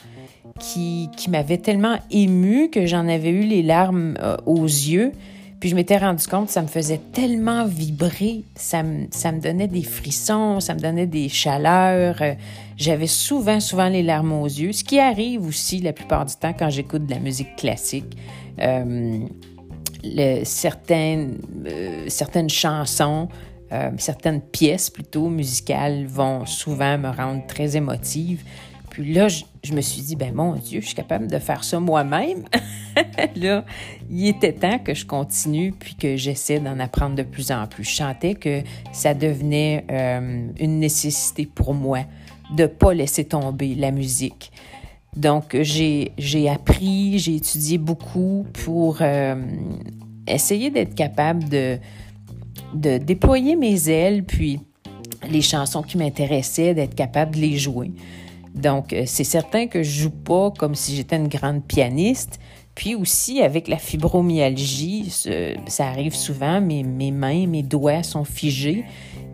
qui, 0.59 1.09
m'avait 1.29 1.57
tellement 1.57 1.97
émue 2.11 2.69
que 2.69 2.85
j'en 2.85 3.07
avais 3.09 3.29
eu 3.29 3.43
les 3.43 3.61
larmes 3.61 4.15
euh, 4.21 4.37
aux 4.45 4.63
yeux. 4.63 5.11
Puis 5.59 5.69
je 5.69 5.75
m'étais 5.75 5.97
rendu 5.97 6.25
compte 6.27 6.47
que 6.47 6.53
ça 6.53 6.61
me 6.61 6.67
faisait 6.67 7.01
tellement 7.11 7.65
vibrer, 7.65 8.43
ça 8.55 8.83
me, 8.83 9.07
ça 9.11 9.31
me 9.31 9.39
donnait 9.41 9.67
des 9.67 9.83
frissons, 9.83 10.59
ça 10.59 10.73
me 10.73 10.79
donnait 10.79 11.07
des 11.07 11.27
chaleurs. 11.27 12.21
Euh, 12.21 12.33
j'avais 12.77 13.07
souvent, 13.07 13.59
souvent 13.59 13.89
les 13.89 14.03
larmes 14.03 14.31
aux 14.31 14.45
yeux, 14.45 14.71
ce 14.71 14.83
qui 14.83 14.99
arrive 14.99 15.45
aussi 15.45 15.79
la 15.79 15.91
plupart 15.91 16.25
du 16.25 16.35
temps 16.35 16.53
quand 16.57 16.69
j'écoute 16.69 17.05
de 17.05 17.11
la 17.11 17.19
musique 17.19 17.55
classique. 17.57 18.17
Euh, 18.61 19.25
certaines, 20.43 21.39
certaines 22.07 22.49
chansons 22.49 23.27
certaines 23.97 24.39
pièces 24.39 24.89
plutôt 24.89 25.27
musicales 25.27 26.05
vont 26.05 26.45
souvent 26.45 26.97
me 26.97 27.09
rendre 27.09 27.45
très 27.45 27.75
émotive. 27.75 28.41
Puis 28.95 29.13
là, 29.13 29.27
je, 29.27 29.73
me 29.73 29.81
suis 29.81 30.01
dit, 30.01 30.15
ben 30.15 30.33
mon 30.33 30.53
Dieu, 30.53 30.79
je 30.79 30.85
suis 30.85 30.95
capable 30.95 31.27
de 31.27 31.37
faire 31.37 31.65
ça 31.65 31.81
moi-même. 31.81 32.45
là, 33.35 33.65
il 34.09 34.25
était 34.25 34.53
temps 34.53 34.79
que 34.79 34.93
je 34.93 35.05
continue 35.05 35.73
puis 35.73 35.95
que 35.95 36.15
j'essaie 36.15 36.61
d'en 36.61 36.79
apprendre 36.79 37.13
de 37.15 37.23
plus 37.23 37.51
en 37.51 37.67
plus. 37.67 37.83
Je 37.83 37.93
sentais 37.93 38.35
que 38.35 38.61
ça 38.93 39.13
devenait 39.13 39.83
euh, 39.91 40.47
une 40.57 40.79
nécessité 40.79 41.45
pour 41.45 41.73
moi 41.73 42.05
de 42.55 42.63
ne 42.63 42.67
pas 42.67 42.93
laisser 42.93 43.25
tomber 43.25 43.75
la 43.75 43.91
musique. 43.91 44.53
Donc, 45.17 45.57
j'ai 45.59 46.13
appris, 46.49 47.19
j'ai 47.19 47.35
étudié 47.35 47.77
beaucoup 47.77 48.45
pour 48.63 48.99
euh, 49.01 49.35
essayer 50.25 50.69
d'être 50.69 50.95
capable 50.95 51.49
de, 51.49 51.79
de 52.73 52.97
déployer 52.97 53.57
mes 53.57 53.89
ailes, 53.89 54.23
puis 54.23 54.61
les 55.29 55.41
chansons 55.41 55.81
qui 55.81 55.97
m'intéressaient, 55.97 56.73
d'être 56.73 56.95
capable 56.95 57.35
de 57.35 57.41
les 57.41 57.57
jouer. 57.57 57.91
Donc, 58.55 58.93
euh, 58.93 59.03
c'est 59.05 59.23
certain 59.23 59.67
que 59.67 59.83
je 59.83 60.03
joue 60.03 60.09
pas 60.09 60.51
comme 60.57 60.75
si 60.75 60.95
j'étais 60.95 61.17
une 61.17 61.27
grande 61.27 61.63
pianiste. 61.63 62.39
Puis 62.73 62.93
aussi, 62.93 63.41
avec 63.41 63.69
la 63.69 63.77
fibromyalgie, 63.77 65.09
ça 65.65 65.87
arrive 65.87 66.13
souvent, 66.13 66.59
mes, 66.59 66.83
mains, 66.83 67.47
mes 67.47 67.63
doigts 67.63 68.03
sont 68.03 68.25
figés. 68.25 68.83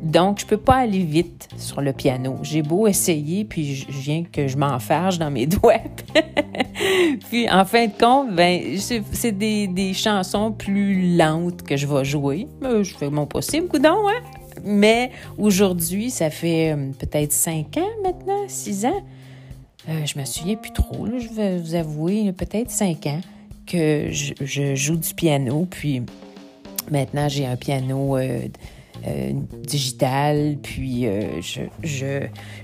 Donc, 0.03 0.39
je 0.39 0.45
peux 0.45 0.57
pas 0.57 0.75
aller 0.75 1.03
vite 1.03 1.49
sur 1.57 1.81
le 1.81 1.91
piano. 1.91 2.37
J'ai 2.43 2.61
beau 2.61 2.85
essayer, 2.85 3.43
puis 3.43 3.75
je 3.75 3.85
viens 3.89 4.23
que 4.23 4.47
je 4.47 4.57
m'enfarge 4.57 5.17
dans 5.17 5.31
mes 5.31 5.45
doigts. 5.47 5.81
puis, 7.29 7.49
en 7.49 7.65
fin 7.65 7.87
de 7.87 7.97
compte, 7.99 8.35
ben, 8.35 8.77
c'est 8.77 9.31
des, 9.31 9.65
des, 9.67 9.93
chansons 9.93 10.51
plus 10.51 11.15
lentes 11.17 11.63
que 11.63 11.75
je 11.77 11.87
vais 11.87 12.05
jouer. 12.05 12.47
Euh, 12.63 12.83
je 12.83 12.95
fais 12.95 13.09
mon 13.09 13.25
possible, 13.25 13.67
coudon, 13.67 14.07
hein? 14.07 14.40
Mais 14.63 15.11
aujourd'hui, 15.37 16.09
ça 16.09 16.29
fait 16.29 16.73
euh, 16.73 16.91
peut-être 16.97 17.31
cinq 17.31 17.77
ans 17.77 17.89
maintenant, 18.03 18.43
six 18.47 18.85
ans. 18.85 19.01
Euh, 19.89 20.05
je 20.05 20.19
me 20.19 20.25
souviens 20.25 20.55
plus 20.55 20.71
trop, 20.71 21.07
je 21.07 21.27
vais 21.33 21.57
vous 21.57 21.75
avouer, 21.75 22.31
peut-être 22.33 22.69
cinq 22.69 23.07
ans 23.07 23.21
que 23.65 24.09
je, 24.11 24.75
joue 24.75 24.97
du 24.97 25.13
piano. 25.13 25.67
Puis 25.69 26.03
maintenant, 26.91 27.27
j'ai 27.29 27.47
un 27.47 27.55
piano 27.55 28.17
euh, 28.17 28.47
digital. 29.63 30.57
Puis 30.61 31.07
je, 31.41 31.61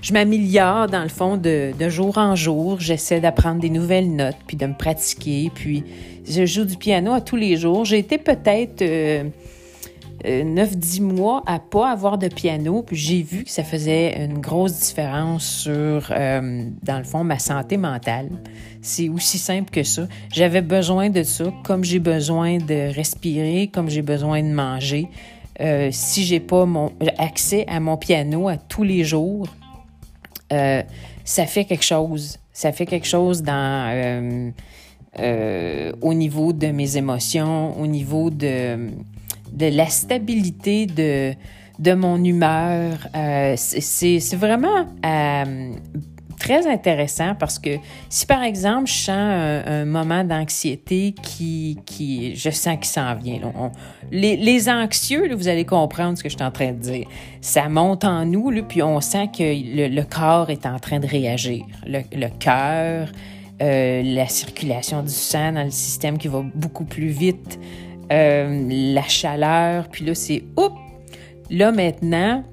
je, 0.00 0.12
m'améliore 0.12 0.86
dans 0.86 1.02
le 1.02 1.08
fond 1.08 1.36
de, 1.36 1.72
de 1.76 1.88
jour 1.88 2.18
en 2.18 2.36
jour. 2.36 2.78
J'essaie 2.78 3.20
d'apprendre 3.20 3.60
des 3.60 3.70
nouvelles 3.70 4.14
notes, 4.14 4.36
puis 4.46 4.56
de 4.56 4.66
me 4.66 4.74
pratiquer. 4.74 5.50
Puis 5.52 5.82
je 6.28 6.46
joue 6.46 6.64
du 6.64 6.76
piano 6.76 7.12
à 7.12 7.20
tous 7.20 7.36
les 7.36 7.56
jours. 7.56 7.84
J'ai 7.84 7.98
été 7.98 8.18
peut-être 8.18 8.82
9-10 10.24 11.02
mois 11.02 11.42
à 11.46 11.58
pas 11.58 11.90
avoir 11.90 12.18
de 12.18 12.28
piano, 12.28 12.82
puis 12.82 12.96
j'ai 12.96 13.22
vu 13.22 13.44
que 13.44 13.50
ça 13.50 13.62
faisait 13.62 14.24
une 14.24 14.38
grosse 14.38 14.78
différence 14.80 15.44
sur, 15.46 16.10
euh, 16.10 16.64
dans 16.82 16.98
le 16.98 17.04
fond, 17.04 17.24
ma 17.24 17.38
santé 17.38 17.76
mentale. 17.76 18.28
C'est 18.82 19.08
aussi 19.08 19.38
simple 19.38 19.70
que 19.70 19.82
ça. 19.82 20.08
J'avais 20.32 20.62
besoin 20.62 21.10
de 21.10 21.22
ça, 21.22 21.44
comme 21.64 21.84
j'ai 21.84 22.00
besoin 22.00 22.58
de 22.58 22.92
respirer, 22.94 23.68
comme 23.72 23.88
j'ai 23.88 24.02
besoin 24.02 24.42
de 24.42 24.48
manger. 24.48 25.08
Euh, 25.60 25.88
si 25.92 26.24
j'ai 26.24 26.40
pas 26.40 26.66
mon 26.66 26.92
accès 27.18 27.64
à 27.68 27.80
mon 27.80 27.96
piano 27.96 28.48
à 28.48 28.56
tous 28.56 28.84
les 28.84 29.04
jours, 29.04 29.48
euh, 30.52 30.82
ça 31.24 31.46
fait 31.46 31.64
quelque 31.64 31.84
chose. 31.84 32.38
Ça 32.52 32.72
fait 32.72 32.86
quelque 32.86 33.06
chose 33.06 33.42
dans 33.42 34.52
au 36.00 36.14
niveau 36.14 36.52
de 36.52 36.68
mes 36.68 36.96
émotions, 36.96 37.76
au 37.80 37.88
niveau 37.88 38.30
de 38.30 38.88
de 39.52 39.66
la 39.66 39.86
stabilité 39.86 40.86
de, 40.86 41.34
de 41.78 41.94
mon 41.94 42.22
humeur. 42.22 43.08
Euh, 43.14 43.54
c'est 43.56 44.36
vraiment 44.36 44.86
euh, 45.04 45.72
très 46.38 46.66
intéressant 46.66 47.34
parce 47.34 47.58
que 47.58 47.76
si 48.08 48.26
par 48.26 48.42
exemple 48.42 48.86
je 48.86 48.92
sens 48.92 49.08
un, 49.66 49.84
moment 49.84 50.24
d'anxiété 50.24 51.14
qui, 51.22 51.78
qui, 51.84 52.34
je 52.36 52.50
sens 52.50 52.76
qu'il 52.76 52.86
s'en 52.86 53.14
vient, 53.14 53.40
les, 54.10 54.36
les, 54.36 54.68
anxieux, 54.68 55.34
vous 55.34 55.48
allez 55.48 55.64
comprendre 55.64 56.16
ce 56.16 56.22
que 56.22 56.28
je 56.28 56.36
suis 56.36 56.44
en 56.44 56.50
train 56.50 56.72
de 56.72 56.78
dire. 56.78 57.06
Ça 57.40 57.68
monte 57.68 58.04
en 58.04 58.24
nous, 58.24 58.50
puis 58.62 58.82
on 58.82 59.00
sent 59.00 59.28
que 59.36 59.42
le, 59.42 60.02
corps 60.02 60.50
est 60.50 60.66
en 60.66 60.78
train 60.78 61.00
de 61.00 61.06
réagir. 61.06 61.64
Le, 61.86 62.00
le 62.12 62.28
cœur, 62.38 63.08
euh, 63.60 64.02
la 64.04 64.28
circulation 64.28 65.02
du 65.02 65.12
sang 65.12 65.50
dans 65.52 65.64
le 65.64 65.72
système 65.72 66.16
qui 66.16 66.28
va 66.28 66.44
beaucoup 66.54 66.84
plus 66.84 67.08
vite. 67.08 67.58
Euh, 68.12 68.92
la 68.94 69.02
chaleur, 69.02 69.88
puis 69.88 70.04
là, 70.04 70.14
c'est 70.14 70.44
oups! 70.56 70.74
Là, 71.50 71.72
maintenant, 71.72 72.44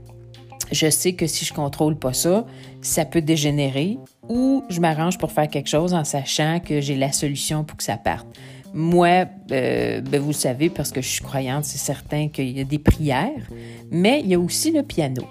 je 0.72 0.90
sais 0.90 1.14
que 1.14 1.28
si 1.28 1.46
je 1.46 1.54
contrôle 1.54 1.98
pas 1.98 2.14
ça, 2.14 2.46
ça 2.82 3.06
peut 3.06 3.22
dégénérer 3.22 3.98
ou 4.28 4.64
je 4.70 4.80
m'arrange 4.80 5.18
pour 5.18 5.32
faire 5.32 5.48
quelque 5.48 5.70
chose 5.70 5.94
en 5.94 6.04
sachant 6.04 6.60
que 6.60 6.82
j'ai 6.82 6.96
la 6.96 7.12
solution 7.12 7.64
pour 7.64 7.78
que 7.78 7.84
ça 7.84 7.98
parte. 7.98 8.28
Moi, 8.74 9.26
euh, 9.52 10.02
ben 10.02 10.20
vous 10.20 10.30
le 10.30 10.34
savez, 10.34 10.70
parce 10.70 10.92
que 10.92 11.02
je 11.02 11.08
suis 11.08 11.24
croyante, 11.24 11.64
c'est 11.64 11.78
certain 11.78 12.28
qu'il 12.28 12.58
y 12.58 12.60
a 12.60 12.66
des 12.66 12.80
prières, 12.80 13.48
mais 13.92 14.20
il 14.22 14.28
y 14.28 14.34
a 14.34 14.40
aussi 14.40 14.72
le 14.72 14.84
piano. 14.84 15.24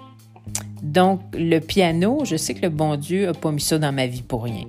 Donc, 0.81 1.21
le 1.33 1.59
piano, 1.59 2.23
je 2.25 2.35
sais 2.35 2.53
que 2.53 2.61
le 2.61 2.69
bon 2.69 2.95
Dieu 2.95 3.27
n'a 3.27 3.33
pas 3.33 3.51
mis 3.51 3.61
ça 3.61 3.77
dans 3.77 3.91
ma 3.91 4.07
vie 4.07 4.21
pour 4.21 4.43
rien. 4.43 4.63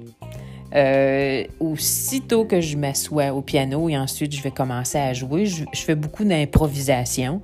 Euh, 0.77 1.45
aussitôt 1.59 2.45
que 2.45 2.61
je 2.61 2.77
m'assois 2.77 3.33
au 3.33 3.41
piano 3.41 3.89
et 3.89 3.97
ensuite 3.97 4.35
je 4.37 4.43
vais 4.43 4.51
commencer 4.51 4.99
à 4.99 5.15
jouer, 5.15 5.47
je, 5.47 5.65
fais 5.73 5.95
beaucoup 5.95 6.25
d'improvisation. 6.25 7.41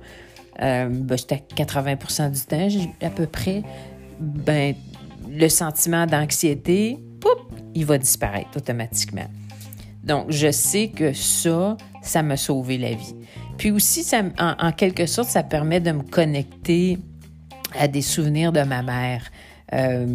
Euh, 0.61 0.87
ben, 0.87 1.17
80 1.55 2.29
du 2.29 2.41
temps, 2.41 2.67
à 3.01 3.09
peu 3.09 3.25
près. 3.25 3.63
Ben, 4.19 4.75
le 5.27 5.49
sentiment 5.49 6.05
d'anxiété, 6.05 6.99
il 7.73 7.85
va 7.85 7.97
disparaître 7.97 8.55
automatiquement. 8.55 9.25
Donc, 10.03 10.25
je 10.29 10.51
sais 10.51 10.89
que 10.89 11.13
ça, 11.13 11.77
ça 12.01 12.21
m'a 12.21 12.37
sauvé 12.37 12.77
la 12.77 12.91
vie. 12.91 13.15
Puis 13.57 13.71
aussi, 13.71 14.05
en, 14.37 14.71
quelque 14.73 15.05
sorte, 15.05 15.29
ça 15.29 15.43
permet 15.43 15.79
de 15.79 15.91
me 15.91 16.03
connecter 16.03 16.99
à 17.79 17.87
des 17.87 18.01
souvenirs 18.01 18.51
de 18.51 18.61
ma 18.61 18.83
mère. 18.83 19.31
Euh, 19.73 20.05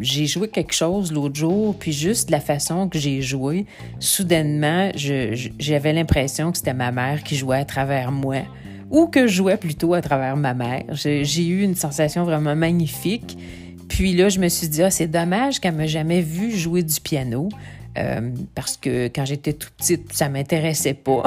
j'ai 0.00 0.26
joué 0.26 0.48
quelque 0.48 0.74
chose 0.74 1.12
l'autre 1.12 1.36
jour, 1.36 1.74
puis 1.78 1.92
juste 1.92 2.30
la 2.30 2.40
façon 2.40 2.88
que 2.88 2.98
j'ai 2.98 3.22
joué, 3.22 3.66
soudainement, 3.98 4.90
j'avais 4.94 5.92
l'impression 5.92 6.52
que 6.52 6.58
c'était 6.58 6.74
ma 6.74 6.92
mère 6.92 7.22
qui 7.22 7.36
jouait 7.36 7.58
à 7.58 7.64
travers 7.64 8.12
moi, 8.12 8.42
ou 8.90 9.06
que 9.06 9.26
je 9.26 9.34
jouais 9.34 9.56
plutôt 9.56 9.94
à 9.94 10.02
travers 10.02 10.36
ma 10.36 10.54
mère. 10.54 10.84
J'ai 10.92 11.46
eu 11.46 11.62
une 11.62 11.74
sensation 11.74 12.24
vraiment 12.24 12.54
magnifique. 12.54 13.38
Puis 13.88 14.14
là, 14.14 14.28
je 14.28 14.40
me 14.40 14.48
suis 14.48 14.68
dit, 14.68 14.82
ah, 14.82 14.90
c'est 14.90 15.06
dommage 15.06 15.60
qu'elle 15.60 15.74
m'a 15.74 15.86
jamais 15.86 16.20
vu 16.20 16.50
jouer 16.50 16.82
du 16.82 17.00
piano. 17.00 17.48
Euh, 17.96 18.30
parce 18.54 18.76
que 18.76 19.06
quand 19.08 19.24
j'étais 19.24 19.54
toute 19.54 19.72
petite, 19.72 20.12
ça 20.12 20.28
m'intéressait 20.28 20.94
pas. 20.94 21.24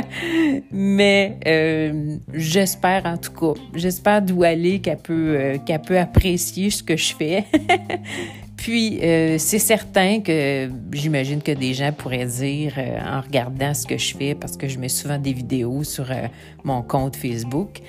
Mais 0.72 1.38
euh, 1.46 2.16
j'espère 2.32 3.06
en 3.06 3.16
tout 3.16 3.32
cas, 3.32 3.60
j'espère 3.74 4.22
d'où 4.22 4.42
aller 4.42 4.80
qu'elle 4.80 4.98
peut, 4.98 5.36
euh, 5.36 5.58
qu'elle 5.58 5.82
peut 5.82 5.98
apprécier 5.98 6.70
ce 6.70 6.82
que 6.82 6.96
je 6.96 7.14
fais. 7.14 7.44
Puis 8.56 9.00
c'est 9.00 9.58
certain 9.58 10.20
que 10.20 10.70
j'imagine 10.92 11.42
que 11.42 11.50
des 11.50 11.74
gens 11.74 11.90
pourraient 11.90 12.26
dire 12.26 12.74
en 12.78 13.20
regardant 13.20 13.74
ce 13.74 13.84
que 13.84 13.98
je 13.98 14.16
fais, 14.16 14.36
parce 14.36 14.56
que 14.56 14.68
je 14.68 14.78
mets 14.78 14.88
souvent 14.88 15.18
des 15.18 15.32
vidéos 15.32 15.82
sur 15.82 16.06
mon 16.62 16.80
compte 16.82 17.16
Facebook 17.16 17.80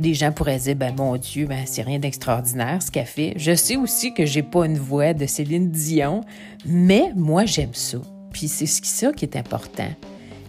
des 0.00 0.14
gens 0.14 0.32
pourraient 0.32 0.58
dire, 0.58 0.76
ben 0.76 0.94
mon 0.96 1.16
Dieu, 1.16 1.46
ben 1.46 1.64
c'est 1.66 1.82
rien 1.82 1.98
d'extraordinaire 1.98 2.82
ce 2.82 2.90
qu'elle 2.90 3.06
fait. 3.06 3.34
Je 3.36 3.54
sais 3.54 3.76
aussi 3.76 4.12
que 4.14 4.26
j'ai 4.26 4.42
pas 4.42 4.66
une 4.66 4.78
voix 4.78 5.14
de 5.14 5.26
Céline 5.26 5.70
Dion, 5.70 6.22
mais 6.66 7.12
moi 7.14 7.44
j'aime 7.44 7.74
ça. 7.74 7.98
Puis 8.32 8.48
c'est 8.48 8.66
ça 8.66 9.12
qui 9.12 9.24
est 9.24 9.36
important. 9.36 9.90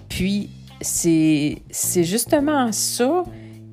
Puis 0.10 0.50
c'est 0.82 1.62
justement 2.04 2.72
ça. 2.72 3.24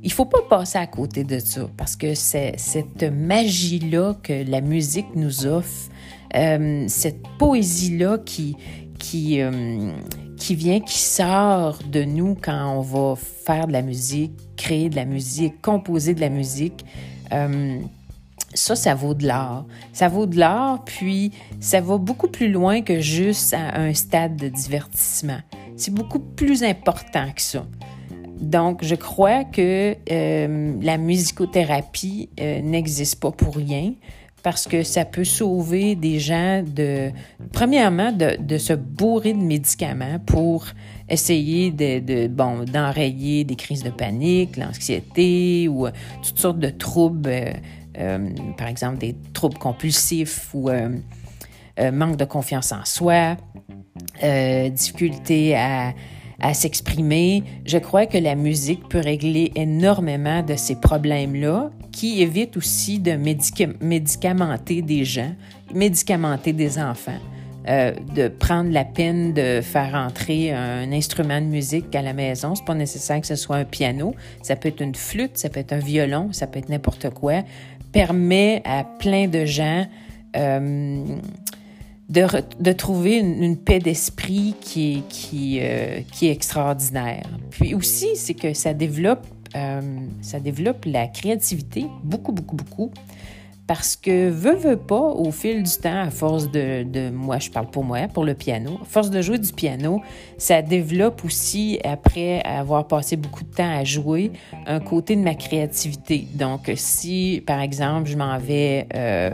Il 0.03 0.12
faut 0.12 0.27
pas 0.27 0.43
passer 0.49 0.79
à 0.79 0.87
côté 0.87 1.25
de 1.25 1.38
ça 1.38 1.69
parce 1.77 1.97
que 1.97 2.14
c'est 2.14 2.55
cette 2.57 3.03
magie-là 3.03 4.14
que 4.23 4.49
la 4.49 4.61
musique 4.61 5.14
nous 5.17 5.47
offre, 5.47 5.91
euh, 6.37 6.85
cette 6.88 7.23
poésie-là 7.38 8.19
qui, 8.19 8.57
qui, 8.98 9.40
euh, 9.40 9.92
qui 10.37 10.54
vient, 10.54 10.80
qui 10.80 10.98
sort 10.98 11.78
de 11.90 12.04
nous 12.04 12.37
quand 12.40 12.76
on 12.76 12.80
va 12.80 13.16
faire 13.16 13.66
de 13.66 13.72
la 13.72 13.82
musique, 13.82 14.32
créer 14.56 14.88
de 14.88 14.96
la 14.96 15.04
musique, 15.04 15.61
composer 15.62 16.14
de 16.14 16.20
la 16.20 16.28
musique. 16.28 16.84
Euh, 17.32 17.80
ça, 18.54 18.74
ça 18.76 18.94
vaut 18.94 19.14
de 19.14 19.26
l'art. 19.26 19.66
Ça 19.92 20.08
vaut 20.08 20.26
de 20.26 20.38
l'art, 20.38 20.84
puis 20.84 21.32
ça 21.61 21.80
va 21.80 21.98
beaucoup 21.98 22.28
plus 22.28 22.50
loin 22.50 22.82
que 22.82 23.00
juste 23.00 23.54
à 23.54 23.80
un 23.80 23.94
stade 23.94 24.37
de 24.37 24.48
divertissement. 24.48 25.40
C'est 25.76 25.94
beaucoup 25.94 26.20
plus 26.20 26.62
important 26.62 27.30
que 27.34 27.42
ça. 27.42 27.66
Donc, 28.40 28.84
je 28.84 28.94
crois 28.94 29.44
que 29.44 29.96
euh, 30.11 30.76
la 30.80 30.96
musicothérapie 30.96 32.30
n'existe 32.38 33.20
pas 33.20 33.32
pour 33.32 33.56
rien 33.56 33.94
parce 34.42 34.66
que 34.66 34.83
ça 34.83 35.05
peut 35.05 35.24
sauver 35.24 35.94
des 35.94 36.18
gens 36.20 36.62
de, 36.64 37.11
premièrement, 37.53 38.12
de, 38.12 38.59
se 38.59 38.72
bourrer 38.72 39.33
de 39.33 39.42
médicaments 39.42 40.18
pour 40.24 40.66
essayer 41.09 41.70
de, 41.70 42.29
bon, 42.29 42.64
d'enrayer 42.64 43.44
des 43.44 43.57
crises 43.57 43.83
de 43.83 43.90
panique, 43.90 44.57
l'anxiété 44.57 45.68
ou 45.68 45.87
euh, 45.87 45.90
toutes 46.22 46.38
sortes 46.38 46.59
de 46.59 46.70
troubles 46.70 47.31
euh, 47.98 48.29
par 48.57 48.68
exemple 48.68 48.98
des 48.98 49.16
troubles 49.33 49.59
compulsifs 49.59 50.55
ou 50.55 50.70
manque 51.92 52.16
de 52.16 52.24
confiance 52.24 52.72
en 52.72 52.85
soi, 52.85 53.37
difficulté 54.70 55.57
à 55.57 56.55
s'exprimer. 56.55 57.42
Je 57.64 57.79
crois 57.79 58.07
que 58.07 58.18
la 58.18 58.35
musique 58.35 58.88
peut 58.88 59.01
régler 59.01 59.53
énormément 59.57 60.42
de 60.42 60.55
ces 60.55 60.77
problèmes-là, 60.77 61.70
qui 61.98 62.22
évite 62.22 62.56
aussi 62.56 63.00
de 63.00 63.14
médicamenter 63.80 64.82
des 64.82 65.04
gens, 65.04 65.32
médicamenter 65.74 66.52
des 66.52 66.78
enfants. 66.78 67.18
Euh, 67.66 67.92
de 68.14 68.28
prendre 68.28 68.70
la 68.70 68.84
peine 68.84 69.34
de 69.34 69.61
faire 69.61 69.94
entrer 69.94 70.52
un 70.52 70.92
instrument 70.92 71.40
de 71.40 71.46
musique 71.46 71.92
à 71.96 72.00
la 72.00 72.12
maison. 72.12 72.54
C'est 72.54 72.64
pas 72.64 72.76
nécessaire 72.76 73.20
que 73.20 73.26
ce 73.26 73.34
soit 73.34 73.56
un 73.56 73.64
piano. 73.64 74.14
Ça 74.42 74.54
peut 74.54 74.68
être 74.68 74.80
une 74.80 74.94
flûte, 74.94 75.37
ça 75.37 75.48
peut 75.48 75.58
être 75.58 75.72
un 75.72 75.80
violon, 75.80 76.32
ça 76.32 76.46
peut 76.46 76.61
être 76.61 76.68
n'importe 76.68 77.11
quoi. 77.11 77.42
Permet 77.90 78.62
à 78.64 78.84
plein 78.84 79.26
de 79.26 79.44
gens 79.44 79.84
euh, 80.37 81.04
de, 82.08 82.72
trouver 82.72 83.16
une, 83.16 83.56
paix 83.56 83.80
d'esprit 83.80 84.54
euh, 84.54 85.00
qui 85.11 85.58
est 85.58 86.32
extraordinaire. 86.32 87.26
Puis 87.50 87.74
aussi, 87.74 88.14
c'est 88.14 88.34
que 88.34 88.54
ça 88.54 88.72
développe, 88.72 89.26
ça 90.20 90.40
développe 90.40 90.84
la 90.84 91.06
créativité 91.06 91.87
beaucoup, 92.02 92.32
beaucoup, 92.32 92.56
beaucoup. 92.56 92.90
Parce 93.68 93.96
que, 93.96 94.30
veux, 94.30 94.54
veux 94.54 94.78
pas, 94.78 94.98
au 94.98 95.30
fil 95.30 95.62
du 95.62 95.70
temps, 95.70 96.00
à 96.00 96.11
force 96.11 96.50
de, 96.50 97.11
moi, 97.11 97.38
je 97.38 97.50
parle 97.50 97.66
pour 97.66 97.84
moi, 97.84 98.08
pour 98.08 98.24
le 98.24 98.32
piano, 98.32 98.78
à 98.80 98.84
force 98.87 99.11
de 99.11 99.20
jouer 99.20 99.37
du 99.37 99.52
piano, 99.52 100.00
ça 100.38 100.62
développe 100.62 101.22
aussi, 101.22 101.78
après 101.84 102.40
avoir 102.44 102.87
passé 102.87 103.16
beaucoup 103.16 103.44
de 103.44 103.50
temps 103.50 103.70
à 103.70 103.84
jouer, 103.84 104.32
un 104.66 104.80
côté 104.80 105.16
de 105.16 105.20
ma 105.20 105.34
créativité. 105.34 106.26
Donc, 106.32 106.72
si, 106.76 107.42
par 107.46 107.61
exemple, 107.61 108.08
je 108.08 108.16
m'en 108.16 108.38
vais 108.38 108.87
euh, 108.94 109.30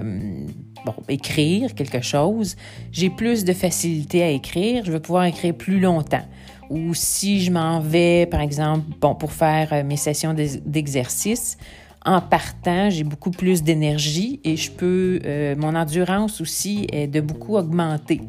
écrire 1.08 1.72
quelque 1.76 2.00
chose, 2.00 2.56
j'ai 2.90 3.10
plus 3.10 3.44
de 3.44 3.52
facilité 3.52 4.24
à 4.24 4.30
écrire, 4.30 4.84
je 4.84 4.90
vais 4.90 5.00
pouvoir 5.00 5.26
écrire 5.26 5.54
plus 5.54 5.78
longtemps 5.78 6.24
ou 6.70 6.94
si 6.94 7.42
je 7.42 7.50
m'en 7.50 7.80
vais, 7.80 8.26
par 8.26 8.40
exemple, 8.40 8.84
bon, 9.00 9.14
pour 9.14 9.32
faire 9.32 9.72
euh, 9.72 9.84
mes 9.84 9.96
sessions 9.96 10.34
d'exercice, 10.34 11.56
en 12.04 12.20
partant, 12.20 12.90
j'ai 12.90 13.04
beaucoup 13.04 13.30
plus 13.30 13.62
d'énergie 13.62 14.40
et 14.44 14.56
je 14.56 14.70
peux, 14.70 15.20
euh, 15.24 15.54
mon 15.56 15.74
endurance 15.74 16.40
aussi 16.40 16.86
est 16.92 17.06
de 17.06 17.20
beaucoup 17.20 17.56
augmenter. 17.56 18.20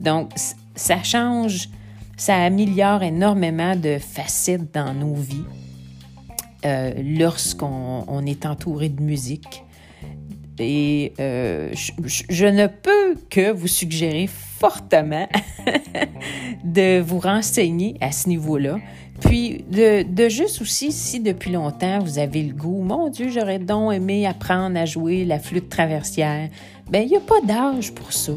Donc, 0.00 0.30
ça 0.74 1.02
change, 1.02 1.68
ça 2.16 2.36
améliore 2.36 3.02
énormément 3.02 3.76
de 3.76 3.98
facettes 3.98 4.74
dans 4.74 4.94
nos 4.94 5.14
vies 5.14 5.44
euh, 6.64 6.92
lorsqu'on 7.02 8.26
est 8.26 8.46
entouré 8.46 8.88
de 8.88 9.02
musique. 9.02 9.64
Et 10.58 11.14
je, 11.16 12.44
ne 12.44 12.66
peux 12.66 13.14
que 13.30 13.50
vous 13.50 13.66
suggérer 13.66 14.28
fortement 14.60 15.26
de 16.64 17.00
vous 17.00 17.18
renseigner 17.18 17.96
à 18.00 18.12
ce 18.12 18.28
niveau-là. 18.28 18.76
Puis 19.20 19.64
de, 19.70 20.28
juste 20.28 20.60
aussi, 20.60 20.92
si 20.92 21.20
depuis 21.20 21.50
longtemps 21.50 21.98
vous 22.00 22.18
avez 22.18 22.42
le 22.42 22.54
goût, 22.54 22.82
mon 22.82 23.08
Dieu, 23.08 23.30
j'aurais 23.30 23.58
donc 23.58 23.94
aimé 23.94 24.26
apprendre 24.26 24.78
à 24.78 24.84
jouer 24.84 25.24
la 25.24 25.38
flûte 25.38 25.70
traversière, 25.70 26.48
bien, 26.90 27.00
il 27.00 27.08
n'y 27.08 27.16
a 27.16 27.20
pas 27.20 27.40
d'âge 27.42 27.92
pour 27.92 28.12
ça. 28.12 28.32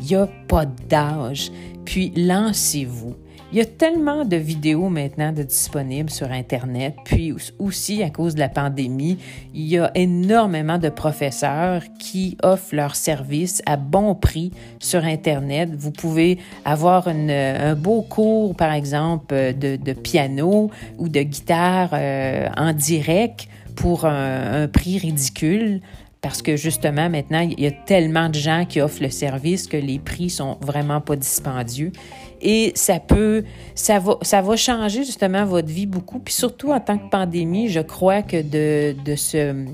Il 0.00 0.06
n'y 0.06 0.14
a 0.14 0.26
pas 0.48 0.64
d'âge. 0.64 1.52
Puis 1.84 2.12
lancez-vous. 2.16 3.14
Il 3.50 3.56
y 3.56 3.62
a 3.62 3.64
tellement 3.64 4.26
de 4.26 4.36
vidéos 4.36 4.90
maintenant 4.90 5.32
de 5.32 5.42
disponibles 5.42 6.10
sur 6.10 6.30
Internet, 6.30 6.96
puis 7.06 7.32
aussi 7.58 8.02
à 8.02 8.10
cause 8.10 8.34
de 8.34 8.40
la 8.40 8.50
pandémie, 8.50 9.16
il 9.54 9.66
y 9.66 9.78
a 9.78 9.90
énormément 9.94 10.76
de 10.76 10.90
professeurs 10.90 11.82
qui 11.98 12.36
offrent 12.42 12.74
leurs 12.74 12.94
services 12.94 13.62
à 13.64 13.78
bon 13.78 14.14
prix 14.14 14.52
sur 14.80 15.02
Internet. 15.02 15.70
Vous 15.74 15.92
pouvez 15.92 16.36
avoir 16.66 17.08
un 17.08 17.74
beau 17.74 18.02
cours, 18.02 18.54
par 18.54 18.72
exemple, 18.74 19.34
de, 19.54 19.92
piano 19.94 20.70
ou 20.98 21.08
de 21.08 21.22
guitare 21.22 21.90
euh, 21.94 22.48
en 22.54 22.74
direct 22.74 23.48
pour 23.76 24.04
un 24.04 24.68
prix 24.68 24.98
ridicule 24.98 25.80
parce 26.20 26.42
que 26.42 26.56
justement, 26.56 27.08
maintenant, 27.08 27.40
il 27.40 27.60
y 27.60 27.66
a 27.66 27.70
tellement 27.70 28.28
de 28.28 28.34
gens 28.34 28.64
qui 28.68 28.80
offrent 28.80 29.02
le 29.02 29.10
service 29.10 29.68
que 29.68 29.76
les 29.76 30.00
prix 30.00 30.30
sont 30.30 30.58
vraiment 30.60 31.00
pas 31.00 31.14
dispendieux. 31.14 31.92
Et 32.40 32.72
ça 32.74 33.00
peut, 33.00 33.44
ça 33.74 33.98
va, 33.98 34.18
ça 34.22 34.40
va 34.40 34.56
changer 34.56 35.04
justement 35.04 35.44
votre 35.44 35.68
vie 35.68 35.86
beaucoup. 35.86 36.18
Puis 36.18 36.34
surtout 36.34 36.72
en 36.72 36.80
tant 36.80 36.98
que 36.98 37.08
pandémie, 37.08 37.68
je 37.68 37.80
crois 37.80 38.22
que 38.22 38.42
de, 38.42 38.96
de, 39.04 39.16
se, 39.16 39.66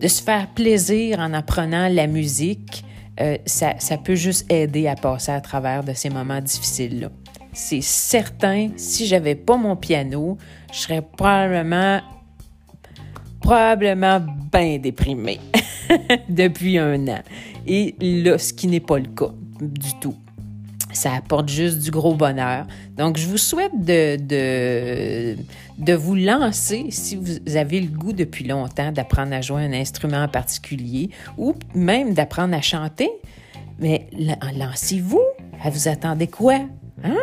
de 0.00 0.08
se 0.08 0.22
faire 0.22 0.48
plaisir 0.54 1.20
en 1.20 1.32
apprenant 1.34 1.88
la 1.88 2.06
musique, 2.06 2.84
euh, 3.20 3.36
ça, 3.46 3.74
ça 3.78 3.96
peut 3.96 4.14
juste 4.14 4.50
aider 4.50 4.86
à 4.86 4.94
passer 4.94 5.32
à 5.32 5.40
travers 5.40 5.82
de 5.82 5.92
ces 5.92 6.08
moments 6.08 6.40
difficiles-là. 6.40 7.10
C'est 7.52 7.80
certain, 7.80 8.70
si 8.76 9.06
j'avais 9.06 9.34
pas 9.34 9.56
mon 9.56 9.74
piano, 9.74 10.38
je 10.72 10.78
serais 10.78 11.02
probablement 11.02 12.00
probablement 13.40 14.20
bien 14.52 14.78
déprimé 14.78 15.40
depuis 16.28 16.78
un 16.78 17.08
an. 17.08 17.20
Et 17.66 17.94
là, 18.00 18.38
ce 18.38 18.52
qui 18.52 18.66
n'est 18.66 18.80
pas 18.80 18.98
le 18.98 19.08
cas 19.08 19.30
du 19.60 19.94
tout. 20.00 20.14
Ça 20.98 21.12
apporte 21.14 21.48
juste 21.48 21.78
du 21.78 21.92
gros 21.92 22.16
bonheur. 22.16 22.66
Donc, 22.96 23.18
je 23.18 23.28
vous 23.28 23.38
souhaite 23.38 23.70
de, 23.72 24.16
de, 24.16 25.36
de 25.78 25.92
vous 25.92 26.16
lancer 26.16 26.86
si 26.90 27.14
vous 27.14 27.56
avez 27.56 27.78
le 27.78 27.86
goût 27.86 28.12
depuis 28.12 28.44
longtemps 28.44 28.90
d'apprendre 28.90 29.32
à 29.32 29.40
jouer 29.40 29.62
un 29.62 29.72
instrument 29.72 30.24
en 30.24 30.26
particulier 30.26 31.10
ou 31.36 31.54
même 31.72 32.14
d'apprendre 32.14 32.52
à 32.56 32.60
chanter. 32.60 33.08
Mais 33.78 34.08
lancez-vous. 34.56 35.22
Vous 35.70 35.86
attendez 35.86 36.26
quoi? 36.26 36.62
Hein? 37.04 37.16